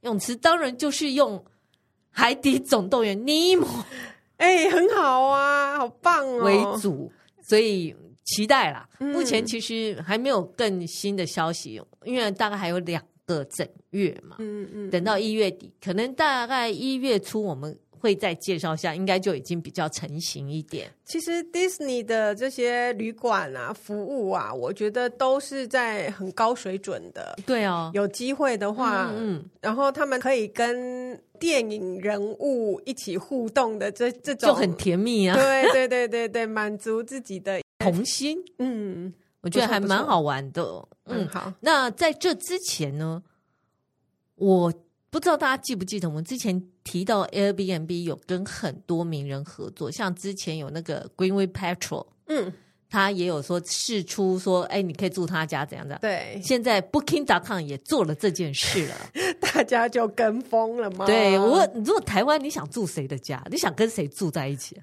[0.01, 1.45] 泳池当然就是用。
[2.13, 3.67] 海底总动员尼莫，
[4.37, 6.43] 哎，很好啊，好棒哦！
[6.43, 8.87] 为主，所以期待啦。
[8.99, 14.35] 目前其实还没有更新的消息，因为大概还有两个整月嘛。
[14.39, 17.77] 嗯嗯，等到一月底，可能大概一月初我们。
[18.03, 20.91] 会再介绍一下，应该就已经比较成型一点。
[21.05, 27.33] 其实 Disney 的这些旅馆啊、服务啊，我觉得都是在很高水准的。
[27.45, 35.35] 对哦，有机会的话，嗯，嗯，然后他们可以跟电影人物一起互动的这这种，就很甜蜜啊。
[35.35, 38.37] 对对对对对，满足自己的 童心。
[38.59, 40.63] 嗯，我觉得还蛮好玩的。
[41.05, 41.53] 嗯，好。
[41.59, 43.21] 那在这之前呢，
[44.35, 44.73] 我。
[45.09, 52.51] 不知道大家记不记得，我们之前提到 Airbnb 有跟很多名人合作，像之前有那个 Greenway Patrol，嗯，
[52.93, 55.97] 他也有说试出说，哎，你可以住他家怎样的。
[55.99, 58.95] 对，现在 Booking.com 也做了这件事了，
[59.41, 61.03] 大家就跟风了吗？
[61.07, 64.79] 对，我，如果台湾你想住谁的家，你想跟谁住在一起？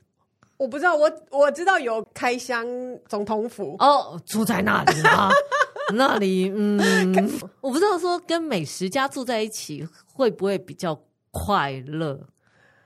[0.57, 2.67] 我不知道，我我知道有开箱
[3.09, 5.31] 总统府哦，住在那里吗？
[5.95, 12.21] 那里，嗯，我不知道说跟美食家住在一起会不会比较快乐。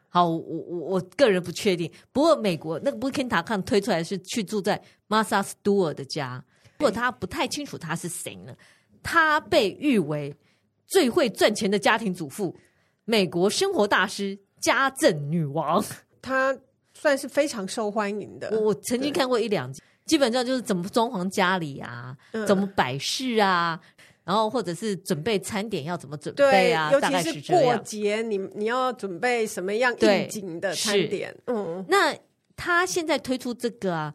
[0.08, 1.90] 好，我我我个人不确定。
[2.12, 4.80] 不过美国那个 Booking.com 推出来是去住在
[5.22, 6.44] Martha Stewart 的家，
[6.76, 8.54] 不过他不太清楚他是谁呢？
[9.02, 10.34] 他被誉为
[10.86, 12.56] 最会赚钱的家庭主妇，
[13.04, 15.84] 美国生活大师，家政女王。
[16.20, 16.56] 他。
[16.96, 18.56] 算是非常受欢迎的。
[18.60, 23.78] 我曾经看过一两集，基本上就是怎么装潢家里啊，嗯、怎么摆饰啊，
[24.22, 31.36] 然后或者是准备餐点要怎么准备啊，尤其是过节，你你要准备什么样应景的餐点？
[31.48, 32.16] 嗯，那
[32.54, 34.14] 他现在推出这个啊，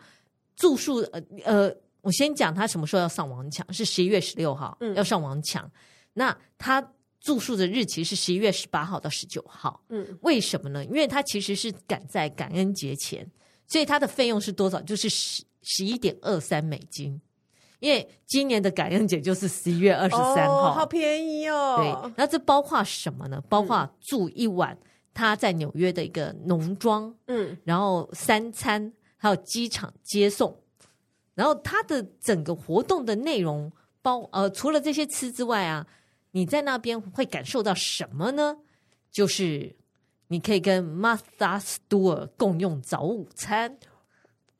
[0.59, 5.67] 住宿呃呃，我先讲他什么时候要上网抢，是十一月十六号，嗯，要上网抢。
[6.13, 6.93] 那他。
[7.21, 9.83] 住宿的日期是十一月十八号到十九号。
[9.89, 10.85] 嗯，为什么呢？
[10.85, 13.29] 因为他其实是赶在感恩节前，
[13.67, 14.81] 所以他的费用是多少？
[14.83, 17.19] 就是十十一点二三美金。
[17.81, 21.75] 因为今年的感恩节就是十一月二十三号，哦，好便宜哦。
[21.77, 23.43] 对，那这包括什么呢？
[23.49, 24.77] 包括住一晚，
[25.13, 30.59] 他在纽约的一个农庄，嗯，然后三餐，还有机场接送，
[31.35, 35.85] 然后它的整个活动的内容包呃，除了这些吃之外啊。
[36.31, 38.55] 你在那边会感受到什么呢？
[39.11, 39.75] 就是
[40.27, 43.75] 你可以跟 Martha Stewart 共用早午餐，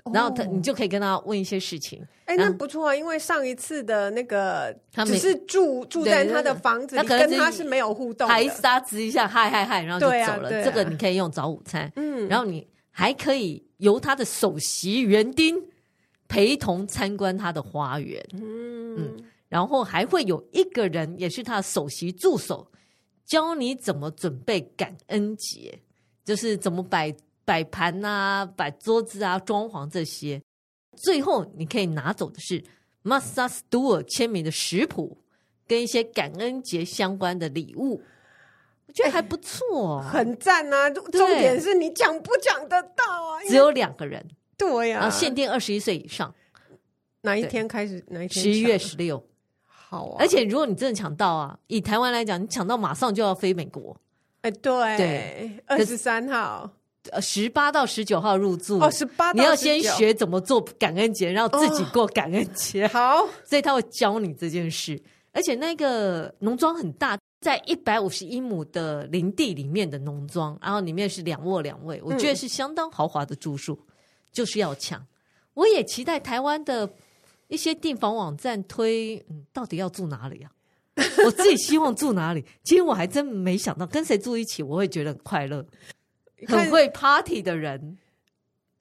[0.04, 2.04] 哦、然后他你就可以跟他问一些事情。
[2.26, 10.50] 哎，那不错啊，因为上一次的那个他只是住住在他的房子里，跟他是没有互动，还撒子一下嗨嗨嗨，然后就走了。
[10.64, 15.62] 这个你可以用早午餐，嗯，然后你还可以由他的首席园丁
[16.30, 18.96] 陪同参观他的花园，嗯。
[18.96, 22.72] 嗯然后还会有一个人，也是他的首席助手，
[23.26, 25.80] 教你怎么准备感恩节，
[26.24, 27.12] 就是怎么摆
[27.44, 30.40] 摆盘啊、摆桌子啊、装潢这些。
[30.96, 32.64] 最后你可以拿走的是
[33.04, 35.18] Martha Stewart 签名的食谱，
[35.66, 38.04] 跟一些感恩节相关的礼物。
[38.90, 40.90] 我觉得还不错，啊，很赞啊！
[40.90, 43.40] 重点是你讲不讲得到啊？
[43.48, 44.26] 只有两个人，
[44.58, 46.34] 对呀，啊，限定二十一岁以上。
[47.22, 48.04] 哪一天开始？
[48.08, 48.44] 哪一天？
[48.44, 49.24] 十一月十六。
[49.68, 53.96] 好啊，而且如果你真的抢到啊，以台湾来讲，你抢到马上就要飞美国。
[54.42, 56.68] 哎，对对，二十三号，
[57.12, 62.88] 呃，十八到十九号入住哦，十八，你要先学怎么做感恩节，然后自己过感恩节。
[62.88, 65.00] 好，所以他会教你这件事。
[65.32, 73.80] 而且那个农庄很大，在一百五十一亩的林地里面的农庄，然后里面是两卧两卫，我觉得是相当豪华的住宿，
[74.32, 75.06] 就是要抢。
[75.54, 76.90] 我也期待台湾的。
[77.50, 80.52] 一些订房网站推，嗯，到底要住哪里啊？
[81.26, 82.46] 我自己希望住哪里？
[82.64, 85.66] 其实我还真没想到跟谁住一起，我会觉得很快乐。
[86.46, 87.98] 很会 party 的人，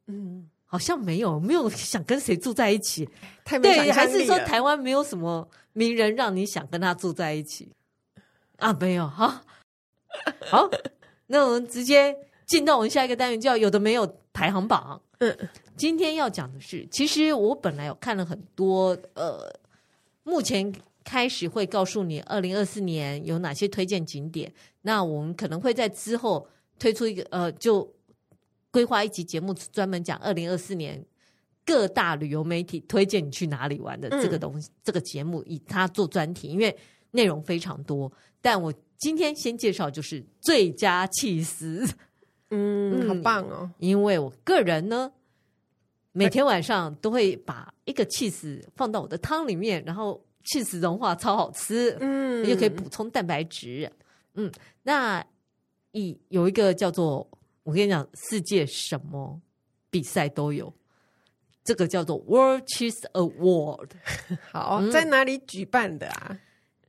[0.07, 3.09] 嗯，好像没有，没有想跟谁住在一起。
[3.43, 7.73] 太没对，还是说台湾没有什么名人让你想跟他住在一起
[8.59, 8.73] 啊？
[8.75, 9.43] 没有哈。
[10.49, 10.71] 好，
[11.27, 12.17] 那我们直接
[12.47, 15.01] 进到我们下一个单元，叫有的没有排行榜。
[15.19, 15.37] 嗯。
[15.77, 19.49] 今天要讲的是，其实我本来有看了很多，呃，
[20.25, 24.53] 目前开始会告诉你二零二四年有哪些推荐景点。
[24.83, 26.49] 那我们可能会在之后
[26.81, 27.89] 推出一个，呃，就
[28.73, 31.01] 规划一集节目，专门讲二零二四年
[31.65, 34.69] 各大旅游媒体推荐你去哪里玩的这个东西。
[34.69, 36.77] 嗯、这个节目以它做专题，因为
[37.11, 38.11] 内容非常多。
[38.41, 41.87] 但我今天先介绍就是最佳起司，
[42.51, 43.71] 嗯，好棒哦！
[43.79, 45.13] 因为我个人呢。
[46.13, 51.97] 每天晚上都会把一个起司放到我的汤里面，然后起司融化，超好吃。
[52.01, 53.89] 嗯，又可以补充蛋白质。
[54.35, 54.51] 嗯，
[54.83, 55.25] 那
[55.93, 57.29] 一有一个叫做
[57.63, 59.41] 我跟你讲，世界什么
[59.91, 60.73] 比赛都有，
[61.63, 63.91] 这个叫做 World Cheese Award。
[64.51, 66.37] 好，在哪里举办的啊？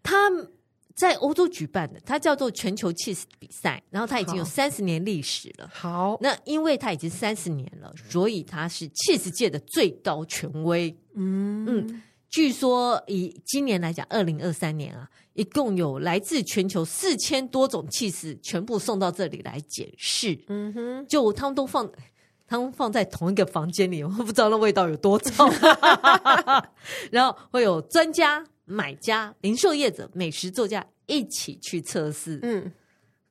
[0.09, 0.49] 它
[0.95, 5.69] 在欧洲举办的，它叫做全球 cheese 比赛，然后它已经有三十年历史了。
[5.71, 10.97] 好，那因为它已经三十年了，所以它是 cheese 界的最高权威。
[11.13, 20.37] 嗯嗯，据说以今年来讲，二零二三年啊，一共有来自全球四千多种 cheese 全部送到这里来检视。
[20.47, 21.89] 嗯哼，就他们都放。
[22.51, 25.47] 他们放在同一个房间里，我不知道那味道有多臭。
[27.11, 32.39] 然后会有专家、买家、零售业者、美食作家一起去测试。
[32.43, 32.71] 嗯，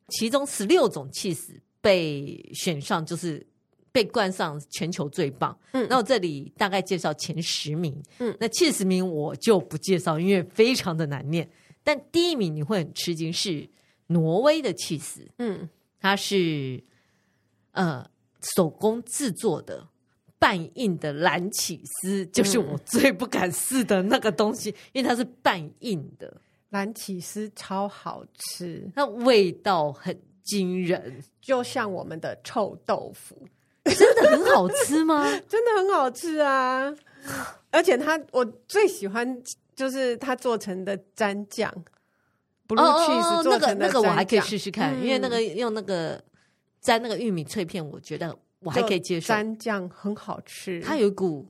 [0.09, 3.47] 其中十六种起司被选上，就是
[3.93, 5.59] 被冠上全球最棒。
[5.72, 7.99] 嗯，那我这里大概介绍前十名。
[8.18, 11.49] 嗯，那前十名我就不介绍，因为非常的难念。
[11.82, 13.68] 但第一名你会很吃惊，是
[14.09, 15.26] 挪威的起司。
[15.39, 15.68] 嗯，
[16.01, 16.82] 它是
[17.70, 18.05] 呃。
[18.55, 19.84] 手工制作的
[20.39, 33.36] 半硬的蓝起司，就是我最不敢试的那个东西，嗯、因为它是半硬的蓝起司，超好吃，它味道很惊人，就像我们的臭豆腐，
[33.84, 35.24] 真的很好吃吗？
[35.49, 36.95] 真的很好吃啊！
[37.70, 39.43] 而且它我最喜欢
[39.74, 41.72] 就是它做成的蘸酱
[42.66, 46.22] ，blue cheese 做成的那个那个我还可以试试看，嗯、因为那个用那个。
[46.80, 49.32] 沾那个玉米脆片，我觉得我还可以接受。
[49.32, 51.46] 蘸酱很好吃，它有一股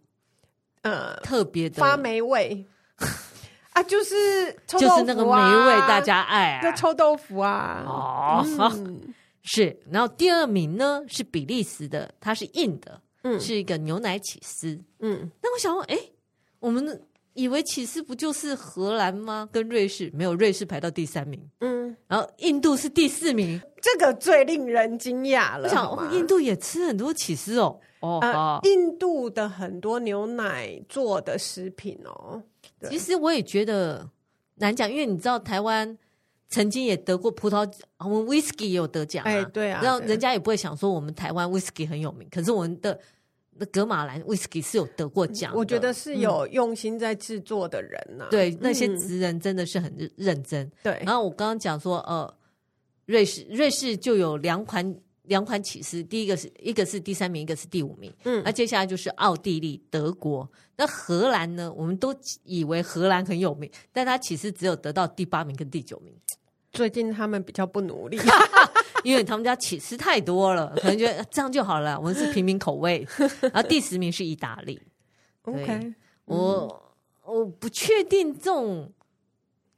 [0.83, 2.65] 呃特别的发霉味
[3.73, 7.85] 啊，就是就是那个霉味，大家爱啊，就臭豆腐啊。
[7.87, 8.45] 哦，
[8.75, 9.79] 嗯、 是。
[9.91, 15.31] 然后第二名呢是比利时的，它是硬的，嗯，是一个牛奶起司，嗯。
[15.41, 15.97] 那我想问，哎，
[16.59, 17.01] 我们
[17.39, 19.49] 以为起司不就是荷兰吗？
[19.53, 21.97] 跟瑞士没有，瑞士排到第三名，嗯。
[22.09, 23.61] 然后印度是第四名。
[23.81, 25.69] 这个最令人惊讶了。
[25.69, 27.79] 我想，吗印度也吃很多起司哦。
[28.01, 32.43] 哦、呃，印度的很多牛奶做的食品哦。
[32.91, 34.05] 其实我也觉得
[34.57, 35.97] 难讲，因为你知道台湾
[36.49, 39.31] 曾经也得过葡萄，我们 whisky 也有得奖、啊。
[39.31, 39.81] 哎，对啊。
[39.81, 42.99] 然后人家也不会想说我们台湾 whisky 很有名，可是我们的
[43.59, 45.53] 那格马兰 whisky 是有得过奖。
[45.55, 48.29] 我觉得是有用心在制作的人呐、啊。
[48.31, 50.65] 对，那些职人真的是很认真。
[50.67, 51.03] 嗯、对。
[51.05, 52.33] 然后我刚刚讲说，呃。
[53.07, 58.13] 瑞士，瑞士就有两款两款起司，第一个是一个是第三名，一个是第五名。
[58.25, 60.47] 嗯，那接下来就是奥地利、德国。
[60.77, 61.73] 那荷兰呢？
[61.75, 66.15] 我们都以为荷兰很有名，但他其实只有得到第八名跟第九名。
[66.71, 68.19] 最近他们比较不努力，
[69.09, 71.99] 因为他们家起司太多了， 可能觉得这样就好了。
[71.99, 73.07] 我们是平民口味。
[73.41, 74.79] 然后第十名是意大利。
[75.45, 75.95] OK，
[76.27, 76.95] 我
[77.25, 78.93] 我不确定这种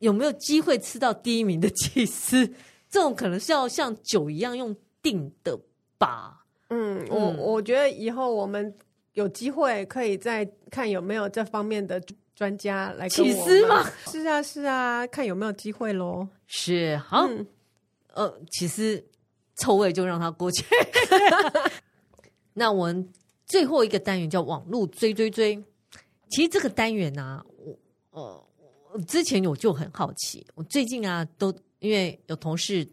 [0.01, 2.45] 有没有机会吃到第一名的起司。
[2.91, 5.57] 这种可能是要像酒一样用订的
[5.97, 6.45] 吧？
[6.71, 8.75] 嗯，我我觉得以后我们
[9.13, 12.03] 有机会可以再看有没有这方面的
[12.35, 13.09] 专家来。
[13.09, 13.89] 起司吗？
[14.11, 16.27] 是啊，是啊，看有没有机会喽。
[16.49, 17.47] 是好，嗯、
[18.15, 19.05] 呃，起司
[19.61, 20.65] 臭味就让它过去。
[22.55, 23.13] 那我们
[23.47, 25.63] 最后一个单元叫网络追追追。
[26.31, 27.45] 其实这个单元呢、啊，
[28.11, 28.47] 我
[28.93, 31.55] 呃之前我就很好奇，我最近啊都。
[31.81, 32.87] 因为有同事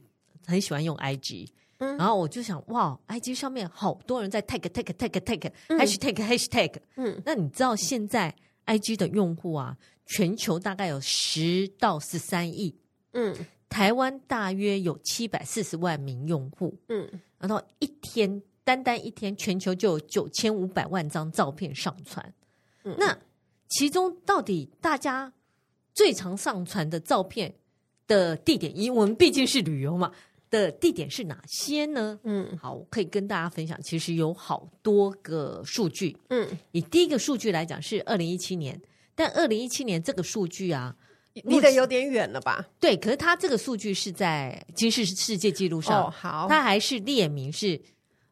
[0.45, 1.49] 很喜欢用 IG，
[1.79, 8.33] 嗯，然后我就想，哇，IG 上面好多人在 tag tag tag tag，hashtag hashtag，嗯，那你知道现在
[8.65, 12.73] IG 的用户啊，全球大概有十到十三亿，
[13.11, 13.35] 嗯，
[13.69, 17.07] 台湾大约有七百四十万名用户，嗯，
[17.39, 22.33] 然后一天单单一天，全球就有九千五百万张照片上传，
[22.83, 23.17] 嗯，那
[23.69, 25.33] 其中到底大家
[25.93, 27.53] 最常上传的照片？
[28.07, 30.09] 的地点，因为我们毕竟是旅游嘛，
[30.49, 32.17] 的地点是哪些呢？
[32.23, 36.15] 嗯，好，我可以跟大家分享，其实有好多个数据。
[36.29, 38.81] 嗯，以第一个数据来讲是二零一七年，
[39.13, 40.95] 但二零一七年这个数据啊，
[41.45, 42.67] 离得有点远了吧？
[42.79, 47.79] 对，可是它这个数据是在吉尼斯世界纪录上，哦，好，它还是列明是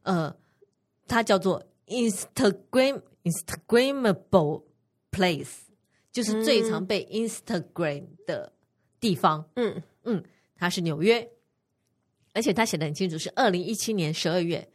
[0.04, 0.36] 呃，
[1.08, 4.64] 它叫做 Instagram Instagramable
[5.12, 5.50] place，
[6.12, 8.52] 就是最常被 Instagram 的。
[8.98, 9.84] 地方，嗯。
[10.06, 10.24] 嗯，
[10.56, 11.30] 它是纽约，
[12.34, 14.68] 而且他写的很清楚，是二零一七年十二月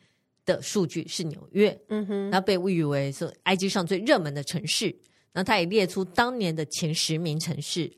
[0.45, 4.87] 的数据是纽约，嗯哼，然后被誉为是 IG 上最热门的城市，
[5.33, 7.91] 然后他也列出当年的前十名城市，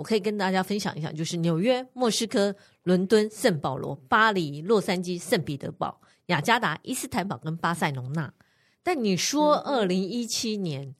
[0.00, 8.32] 我可以跟大家分享一下，就是纽约、莫斯科、伦敦、圣保罗、巴黎、洛杉矶、圣彼得堡、雅加达、伊斯坦堡跟巴塞隆纳。
[8.82, 10.94] 但你说二零一七年，嗯、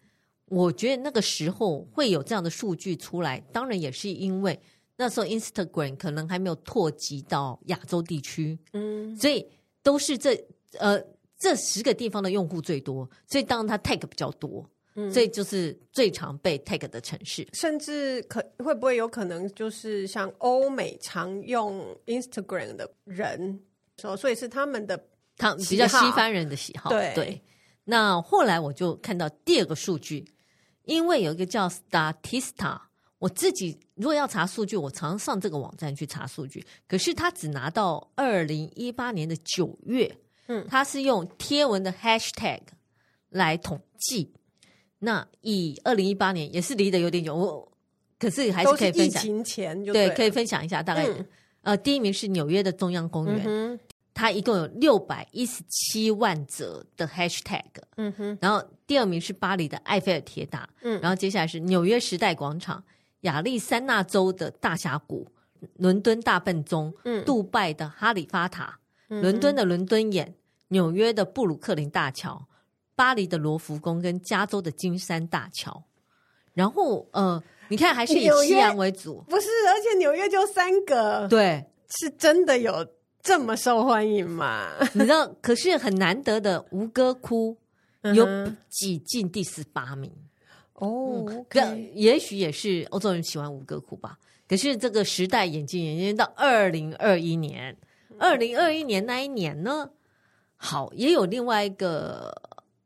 [0.49, 4.61] 我觉得那个时候会有这样的数据出来，当然也是因为。
[4.97, 9.47] 那时候 Instagram 可能还没有拓及到亚洲地区，嗯，所以
[9.83, 10.37] 都是这
[10.79, 11.03] 呃
[11.39, 17.47] 这十个地方的用户最多，所以当然它 tag 比较多，嗯，所以就是最常被 tag 的城市。
[17.53, 23.61] 甚至可会不会有可能就是像欧美常用 Instagram 的人，
[23.97, 25.03] 所以是他们的
[25.37, 26.91] 他比较西方人的喜好。
[26.91, 27.43] 对对。
[27.85, 30.25] 那后来我就看到第二个数据，
[30.85, 32.81] 因为有一个叫 Statista，
[33.19, 40.17] 我自己如果要查数据，我常上这个网站去查数据，可是他只拿到二零一八年的九月。
[40.47, 42.61] 嗯，他是用贴文的 hashtag
[43.29, 44.33] 来统计。
[45.01, 47.73] 那以二零一八年也是离得有点久，我
[48.19, 49.23] 可是还是可以分享。
[49.23, 50.83] 疫情前就对，可以分享一下。
[50.83, 51.27] 大概、嗯、
[51.63, 53.81] 呃，第一名是纽约的中央公园，嗯、
[54.15, 57.65] 它一共有六百一十七万则的 hashtag。
[57.97, 58.39] 嗯哼。
[58.41, 60.69] 然后第二名是巴黎的埃菲尔铁塔。
[60.83, 61.01] 嗯。
[61.01, 62.85] 然后接下来是纽约时代广场、
[63.23, 65.27] 亚利桑那州的大峡谷、
[65.79, 68.79] 伦敦大笨钟、嗯、杜拜的哈利法塔、
[69.09, 70.35] 嗯、伦敦的伦敦眼。
[70.73, 72.47] 纽约的布鲁克林大桥、
[73.01, 75.83] 巴黎的罗浮宫跟加州的金山大桥，
[76.53, 79.49] 然后呃，你看还是以西洋为主，不是？
[79.69, 81.65] 而且纽约就三个，对，
[81.97, 82.87] 是真的有
[83.23, 84.69] 这么受欢迎吗？
[84.93, 87.57] 你知道， 可是很难得的吴哥窟
[88.03, 88.27] 有
[88.69, 90.13] 挤进第十八名
[90.75, 94.19] 哦，嗯 okay、也许也是欧洲人喜欢吴哥窟吧。
[94.47, 97.75] 可是这个时代眼镜，眼镜到二零二一年，
[98.19, 99.89] 二零二一年那一年呢？
[100.63, 102.31] 好，也有另外一个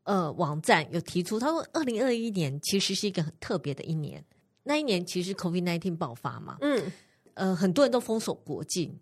[0.05, 4.25] 呃网站有提出，他说二零二一年其实是一个很特别的一年。
[4.63, 6.91] 那一年其实 COVID nineteen 爆发嘛，嗯，
[7.35, 8.97] 呃，很多人都封锁国境，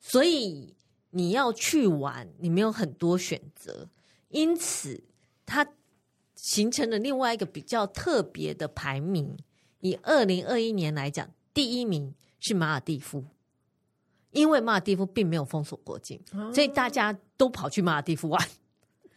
[0.00, 0.74] 所以
[1.10, 3.90] 你要去玩，你没有很多选择，
[4.28, 5.02] 因此
[5.44, 5.66] 它
[6.34, 9.36] 形成了另外一个比较特别的排名。
[9.80, 13.24] 以二零二一年来讲，第一名是马尔蒂夫。
[14.30, 18.48] 因为马尔蒂夫并没有封锁国境，啊、所以大家都跑去马尔蒂夫玩。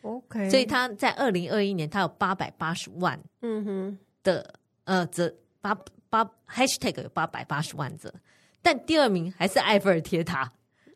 [0.06, 4.54] OK，所以他在二零二一年，他有八百八十万，嗯哼的
[4.84, 5.76] 呃，则八
[6.10, 8.14] 八 hashtag 有八百八十万则，
[8.62, 10.52] 但第二名还是埃菲尔铁塔，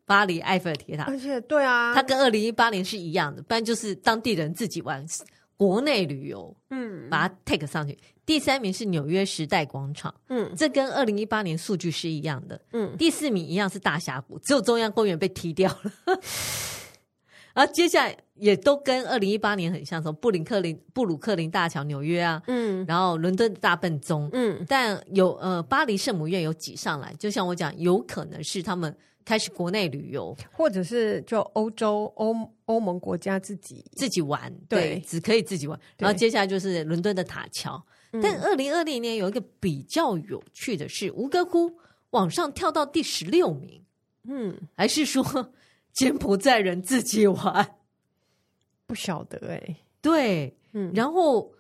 [0.06, 1.06] 巴黎埃菲尔铁塔。
[1.06, 5.06] 而且，对啊，他跟二零一八年是一样的，不然就是当地人自己玩。
[5.58, 7.98] 国内旅游，嗯，把它 take 上去。
[8.26, 12.96] 第三名是纽约时代广场，嗯，这跟二零一八年数据是一样的，嗯。
[12.98, 15.92] 第四名一样是大峡谷，只有中央公园被踢掉了。
[17.60, 28.96] 然后接下来也都跟二零一八年很像，什么布林克林、布鲁克林大桥，纽约啊，嗯，然后伦敦大笨钟，嗯，但有呃巴黎圣母院有挤上来，就像我讲，有可能是他们。
[29.26, 32.36] 开始国内旅游，或者是就欧洲欧
[32.66, 35.80] 欧盟国家自己自己玩，对，对，只可以自己玩。
[36.00, 37.80] 然后接下来就是伦敦的塔桥。
[38.14, 41.72] 嗯、但二零二零年有一个比较有趣的是，吴哥窟
[42.10, 43.84] 往上跳到第十六名。
[44.24, 45.24] 嗯，还是说
[45.94, 47.76] 柬埔寨人自己玩？
[48.88, 49.78] 不晓得哎、欸。
[50.02, 50.92] 对，嗯。
[50.94, 51.54] 然后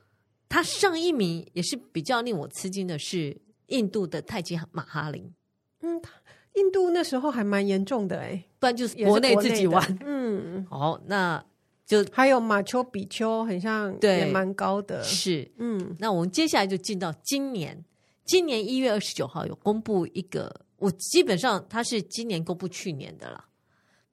[0.47, 3.35] 他上一名也是比较令我吃惊的是
[3.67, 5.33] 印度的泰姬马哈林。
[5.81, 6.01] 嗯。
[6.55, 9.99] 印度那时候还蛮严重的哎、欸，不然就是国内自己玩。
[10.03, 11.41] 嗯， 好，那
[11.85, 15.01] 就还有马丘比丘，很像也蛮高的。
[15.03, 17.85] 是，嗯，那我们接下来就进到今年，
[18.25, 23.45] 今年一月二十九号有公布一个，我基本上他是今年公布去年的啦。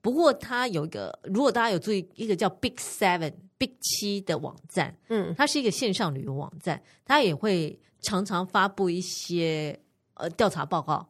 [0.07, 9.76] 不过它有一个，如果大家有注意，一个叫 Big Seven Big 七的网站，嗯，它是一个线上旅游网站，它也会常常发布一些
[10.14, 11.04] 呃调查报告。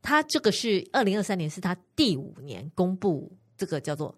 [0.00, 4.16] 它这个是二零二三年，是它第五年公布这个叫做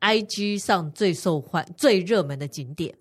[0.00, 2.94] IG 上最受欢最热门的景点，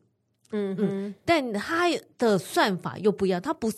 [0.52, 3.70] 嗯嗯，但它的算法又不一样，它不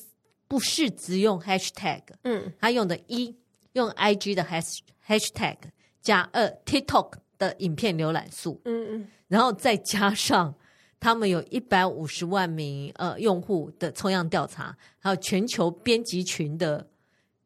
[0.47, 3.35] 不是只用 hashtag，嗯，它用的一
[3.73, 5.57] 用 IG 的 hash hashtag
[6.05, 10.55] 加呃 TikTok 的影片浏览数，嗯嗯，然后再加上
[10.99, 16.87] 他们有一百五十万名呃用户的抽样调查，还有全球编辑群的。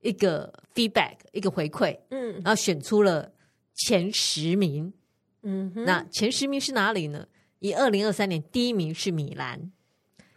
[0.01, 3.29] 一个 feedback，一个回馈，嗯，然后选出了
[3.75, 4.93] 前十名，
[5.43, 7.27] 嗯哼，那前十名是哪里呢？
[7.59, 9.69] 以二零二三年第一名是米兰，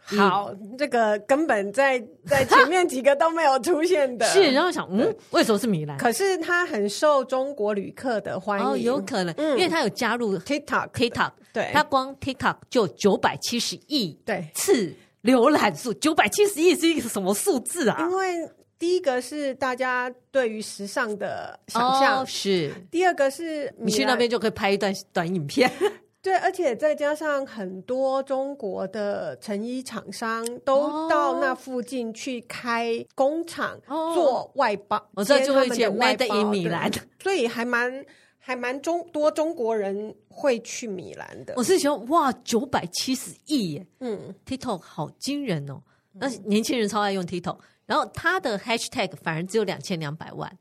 [0.05, 5.97] 好，这个根本在在前面几个都没有出现的，是，然后想，嗯，为什么是米兰？
[5.97, 14.47] 可是它很受中国旅客的欢迎，哦，有可能，嗯，因为它有加入 TikTok，TikTok，对，它光 TikTok 就九百七十亿对。
[14.53, 14.93] 次
[15.23, 17.97] 浏览数，九百七十亿是一个什么数字啊？
[18.01, 25.71] 因为第一个是大家对于时尚的想象，oh, 是；第二个是你去那边就可以拍一段短影片，
[26.23, 33.77] 对，而且再加上很多中国的成衣厂商都到那附近去开工厂
[34.15, 36.89] 做外包，我知道就会去 Made in 米兰，
[37.21, 38.05] 所以还蛮
[38.39, 41.53] 还蛮中多中国人会去米兰的。
[41.57, 45.81] 我是想哇，九百七十亿耶，嗯，TikTok 好惊人哦。
[46.13, 50.57] 那年轻人超爱用 TikTok，然后他的 Hashtag 反而只有两千两百万，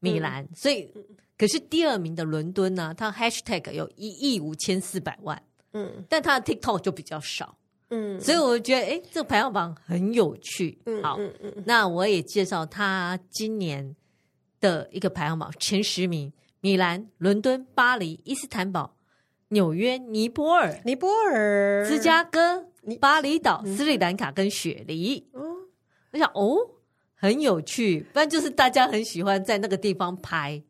[0.00, 0.90] 米兰，嗯、所以
[1.42, 7.58] 可是第二名的伦敦呢，它 Hashtag 有一亿五千四百万，嗯，但它的 TikTok 就比较少，
[7.90, 13.96] 嗯，所以我觉得哎，这个排行榜很有趣，嗯，好，嗯嗯，那我也介绍它今年
[14.60, 18.94] 的一个排行榜前十名：米兰、伦敦、巴黎、伊斯坦堡、
[19.48, 22.68] 纽约、尼泊尔、尼泊尔、芝加哥。
[23.00, 25.42] 巴厘岛、斯里兰卡跟雪梨，嗯，
[26.12, 26.56] 我想哦，
[27.14, 30.62] 很有趣，不然就是大家很喜欢在那个地方拍，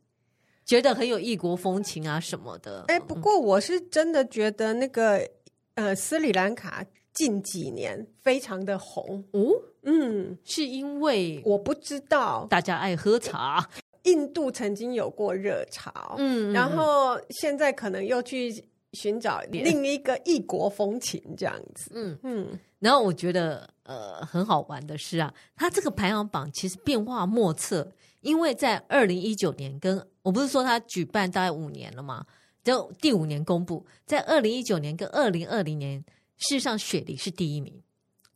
[0.65, 2.85] 觉得很有异国风情啊什么的。
[2.89, 5.29] 哎，不过我是真的觉得那个
[5.75, 9.25] 呃斯里兰卡近几年非常的红。
[9.33, 9.53] 哦，
[9.83, 12.47] 嗯，是因为我不知道。
[12.51, 13.69] 大家爱喝茶，
[14.05, 18.65] 印度曾经有过热潮，嗯，然后现在可能又去。
[18.95, 21.91] 寻找另一个异国风情，这样子。
[21.95, 22.19] 嗯。
[22.25, 27.91] 嗯，然后我觉得呃很好玩的是啊，它这个排行榜其实变化莫测，
[28.23, 32.25] 因为在二零一九年跟我不是说他举办大概五年了嘛，
[32.65, 35.99] 就第五年公布，在二零一九年跟二零二零年，
[36.39, 37.83] 事实上雪梨是第一名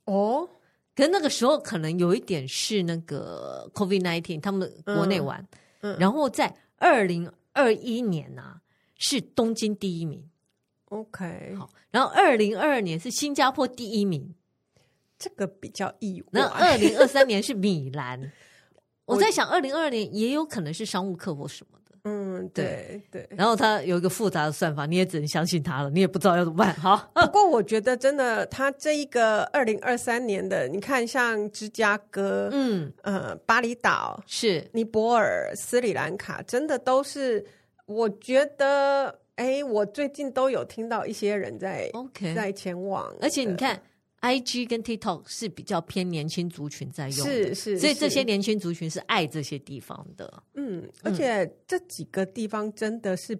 [0.05, 0.49] 哦。
[0.95, 5.47] 可是那个时候可能有一点是那个 COVID nineteen，他们国内玩，
[5.81, 8.61] 嗯，嗯然后在二零二一年呢、啊、
[8.97, 10.29] 是东京第一名。
[10.87, 14.35] OK，好，然后二零二二年是新加坡第一名，
[15.19, 16.29] 这个比较意外。
[16.31, 18.33] 那二零二三年是米兰，
[19.07, 21.97] 我在想二零二二年也有可能是商务客或什么的。
[22.05, 23.27] 嗯，对对。
[23.31, 26.75] 然后他有一个复杂的算法，你也只能相信他了，你也不知道要怎么办。
[26.75, 37.45] 好， 不过我觉得真的，他这一个二零二三年的，你看像芝加哥，嗯呃，巴厘岛是尼泊尔、斯里兰卡，真的都是
[37.87, 39.21] 我觉得。
[39.37, 43.79] 哎，我最近都有听到一些人在 OK 在前往，而且你看
[44.27, 50.43] ，IG 跟 TikTok 是比较偏年轻族群在用的，是是，所以这些年轻族群是爱这些地方的。
[50.55, 53.39] 嗯，而且这几个地方真的是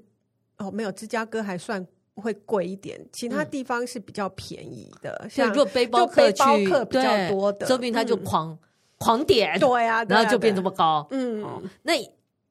[0.59, 1.85] 哦，没有芝加哥还算
[2.15, 5.27] 会贵一点，其他地方是比较便宜的。
[5.29, 6.43] 像如果背包客去，
[6.89, 8.59] 比较多的，说不定他就狂
[8.99, 11.07] 狂点，对呀，然后就变这么高。
[11.11, 11.95] 嗯，那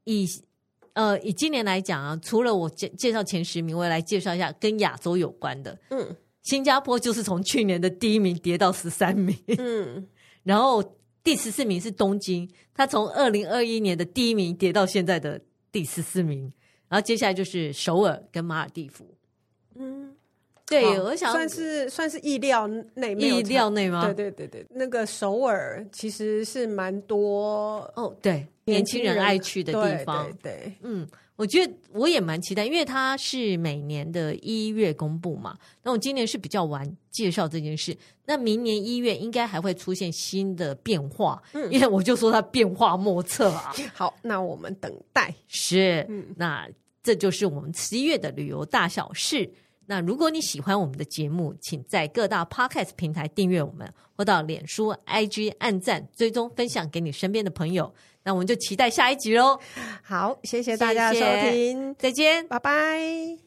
[0.04, 0.28] 以。
[0.96, 5.78] 呃，以今年来讲啊，除了我介介绍前十名，我也来介绍一下跟亚洲有关的。
[5.90, 6.16] 嗯，
[6.46, 9.38] 新加坡就是从去年的第一名跌到十三名。
[9.58, 10.08] 嗯，
[10.44, 10.82] 然后
[11.24, 15.42] 第十四名是东京，它从二零二一年的第一名跌到现在的
[15.72, 16.52] 第十四名。
[16.88, 19.06] 然后接下来就是首尔跟马尔蒂夫。
[19.76, 20.16] 嗯，
[20.66, 24.06] 对，我想算是算是意料内，意料内吗？
[24.06, 28.48] 对对对对，那个首尔其实是蛮多哦，对。
[28.68, 35.58] 年轻人爱去的地方，对，对，对，嗯，我觉得我也蛮期待，因为它是每年的一月公布嘛。
[35.84, 43.74] 那我今年是比较晚介绍这件事，那明年一月应该还会出现新的变化，嗯，因为我就说它变化莫测啊。
[43.94, 45.34] 好，那我们等待。
[45.48, 46.68] 是，嗯，那
[47.04, 49.52] 这就是我们十一月的旅游大小事。
[49.88, 57.94] 那如果你喜欢我们的节目，请在各大 Podcast 平台订阅我们，或到脸书、IG 按赞、追踪、分享给你身边的朋友。
[58.26, 59.60] 那我们就期待下一集喽！
[60.02, 63.45] 好，谢谢大家的收听，谢谢，再见，拜拜。